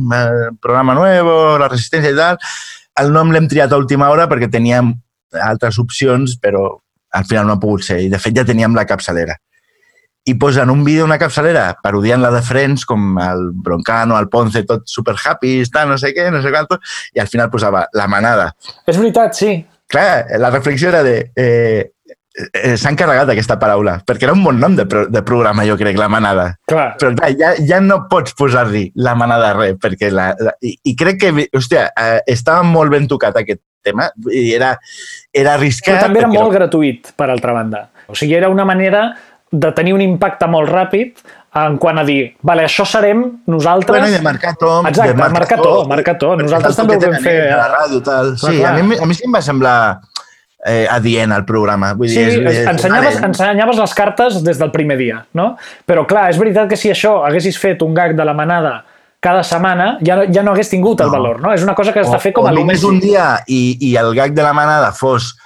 [0.60, 2.42] programa nuevo, la resistència i tal.
[3.00, 4.90] El nom l'hem triat a última hora perquè teníem
[5.46, 6.66] altres opcions, però
[7.14, 8.02] al final no ha pogut ser.
[8.04, 9.38] I de fet ja teníem la capçalera
[10.24, 14.64] i posen un vídeo, una capçalera, parodiant la de Friends, com el Broncano, el Ponce,
[14.64, 16.80] tot super happy, tal, no sé què, no sé quanto,
[17.12, 18.54] i al final posava la manada.
[18.88, 19.58] És veritat, sí.
[19.90, 21.18] Clar, la reflexió era de...
[21.36, 21.90] Eh,
[22.34, 25.76] eh, S'han carregat aquesta paraula, perquè era un bon nom de, pro de programa, jo
[25.80, 26.48] crec, la manada.
[26.72, 26.94] Clar.
[27.02, 30.72] Però clar, ja, ja no pots posar-li la manada a res, perquè la, la, i,
[30.88, 34.72] i crec que, hòstia, eh, estava molt ben tocat aquest tema, i era,
[35.36, 35.98] era arriscat.
[35.98, 37.90] Però també era molt gratuït, per altra banda.
[38.08, 39.10] O sigui, era una manera
[39.54, 41.20] de tenir un impacte molt ràpid
[41.62, 43.94] en quant a dir, vale, això serem nosaltres...
[44.00, 44.70] Bueno, i de marcar to.
[44.88, 46.32] Exacte, de marcar to, marcar to.
[46.40, 47.36] Nosaltres també ho vam fer.
[47.54, 48.32] A la ràdio, tal.
[48.40, 48.72] Sí, clar.
[48.80, 49.76] a mi, a mi sí em va semblar
[50.66, 51.92] eh, adient el programa.
[51.94, 53.28] Vull Sí, dir, és, és, ensenyaves, vale.
[53.30, 55.52] ensenyaves les cartes des del primer dia, no?
[55.86, 58.80] Però clar, és veritat que si això haguessis fet un gag de la manada
[59.24, 61.12] cada setmana, ja, no- ja no hagués tingut el No.
[61.14, 61.54] valor, no?
[61.54, 62.90] És una cosa que has de fer com o a només l'inici.
[62.90, 65.36] un dia i, i el gag de la manada fos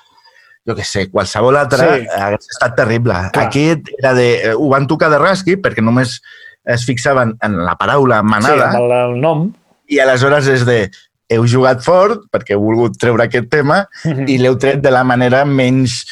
[0.68, 2.04] jo què sé, qualsevol altre, Sí.
[2.04, 2.20] sí.
[2.20, 3.14] hagués estat terrible.
[3.32, 3.46] Clar.
[3.46, 6.20] Aquí era de, eh, ho van tocar de rasqui perquè només
[6.68, 9.46] es fixaven en la paraula Sí, manada amb el, el nom.
[9.88, 10.90] i aleshores és de
[11.30, 14.28] heu jugat fort perquè heu volgut treure aquest tema Mhm.
[14.28, 16.04] i l'heu tret de la manera menys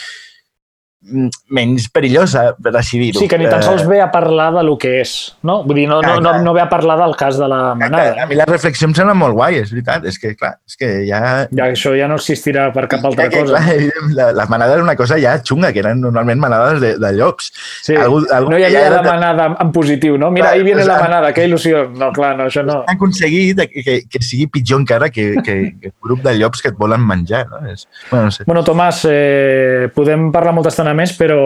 [1.49, 3.21] menys perillosa, per així dir-ho.
[3.21, 5.63] Sí, que ni tan Eh, sols ve a parlar de lo que és, no?
[5.65, 6.43] Vull dir, no, no, Clar, no, clar.
[6.43, 8.27] no ve a parlar del cas de la A manada.
[8.27, 10.05] mi la reflexió em sembla molt guai, és veritat.
[10.05, 11.21] És que, clar, és que ja...
[11.51, 13.61] Ja, això ja no existirà per cap altra ja que, cosa.
[13.63, 17.13] clar, la, la manada era una cosa ja xunga, que eren normalment manades de, de
[17.17, 17.53] llops.
[17.83, 20.31] Sí, Algú- algú no hi havia ja la era manada en positiu, no?
[20.31, 21.09] Mira, Clar, ahí viene la exacte.
[21.09, 21.87] manada, que il·lusió.
[21.97, 22.81] No, clar, no, això no.
[22.87, 26.63] Han aconseguit que, que, que sigui pitjor encara que, que, que el grup de llops
[26.63, 27.47] que et volen menjar.
[27.49, 27.63] No?
[27.71, 28.45] És, bueno, no sé.
[28.47, 31.39] Bueno, Tomàs, eh, podem parlar molta estona més, però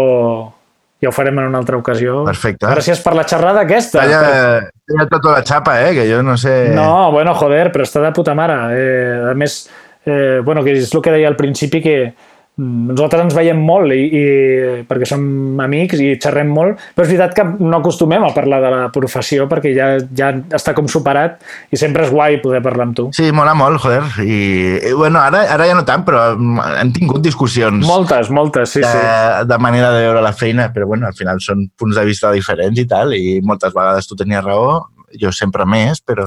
[1.01, 2.23] ja ho farem en una altra ocasió.
[2.29, 2.69] Perfecte.
[2.69, 4.03] Gràcies per la xerrada aquesta.
[4.03, 5.95] Talla, talla tota la xapa, eh?
[5.97, 6.75] que jo no sé...
[6.77, 8.59] No, bueno, joder, però està de puta mare.
[8.77, 9.63] Eh, a més,
[10.05, 11.97] eh, bueno, que és el que deia al principi, que
[12.61, 14.25] nosaltres ens veiem molt i, i,
[14.89, 15.23] perquè som
[15.63, 19.47] amics i xerrem molt, però és veritat que no acostumem a parlar de la professió
[19.51, 21.41] perquè ja, ja està com superat
[21.73, 23.07] i sempre és guai poder parlar amb tu.
[23.17, 24.03] Sí, mola molt, joder.
[24.25, 24.41] I,
[24.91, 26.27] i bueno, ara, ara ja no tant, però
[26.81, 29.47] hem tingut discussions Moltes, moltes, sí, de, sí.
[29.49, 32.79] de manera de veure la feina, però bueno, al final són punts de vista diferents
[32.81, 34.83] i tal, i moltes vegades tu tenies raó,
[35.21, 36.27] jo sempre més, però,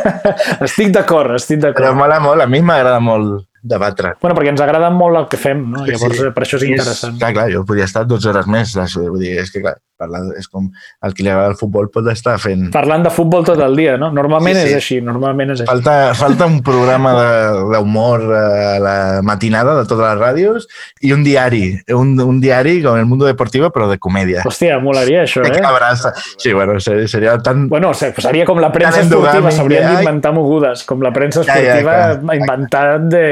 [0.66, 1.98] Estic d'acord, estic però d'acord.
[1.98, 4.12] mola molt, a mi m'agrada molt debatre.
[4.20, 5.86] Bueno, perquè ens agrada molt el que fem, no?
[5.88, 6.26] Llavors, sí.
[6.28, 7.18] eh, per això és I interessant.
[7.18, 10.48] clar, clar, jo podria estar 12 hores més, vull dir, és que clar, parlar, és
[10.50, 10.66] com
[11.06, 12.66] el que li agrada el futbol pot estar fent...
[12.74, 14.10] Parlant de futbol tot el dia, no?
[14.12, 14.68] Normalment Sí, sí.
[14.68, 15.70] és així, normalment és així.
[15.70, 20.66] Falta, falta un programa de- d'humor a la matinada de totes les ràdios
[21.06, 21.62] i un diari,
[21.94, 24.42] un, un diari com el Mundo Deportivo, però de comèdia.
[24.44, 25.64] Hòstia, molaria això, Que eh?
[25.64, 26.12] abraça.
[26.36, 27.68] Sí, bueno, seria, seria tan...
[27.70, 31.54] Bueno, se- seria com la premsa esportiva, endogàmic, s'haurien d'inventar mogudes, com la premsa Ja,
[31.54, 32.36] ja, esportiva clar.
[32.42, 33.24] inventat de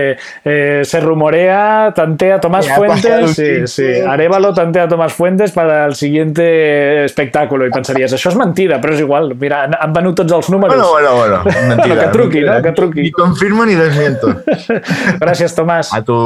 [0.44, 4.00] eh, se rumorea, tantea Tomás Ya Fuentes, sí, sí.
[4.00, 9.04] Arevalo tantea Tomás Fuentes para el siguiente espectáculo, i pensaries, això és mentida, però és
[9.04, 10.76] igual, mira, han, han venut tots els números.
[10.76, 12.00] Bueno, bueno, bueno, mentira.
[12.04, 12.58] que truqui, no?
[12.62, 13.08] Que truqui.
[13.08, 14.34] Ni confirmo ni desmiento.
[15.22, 15.94] Gràcies, Tomàs.
[15.96, 16.18] A tu.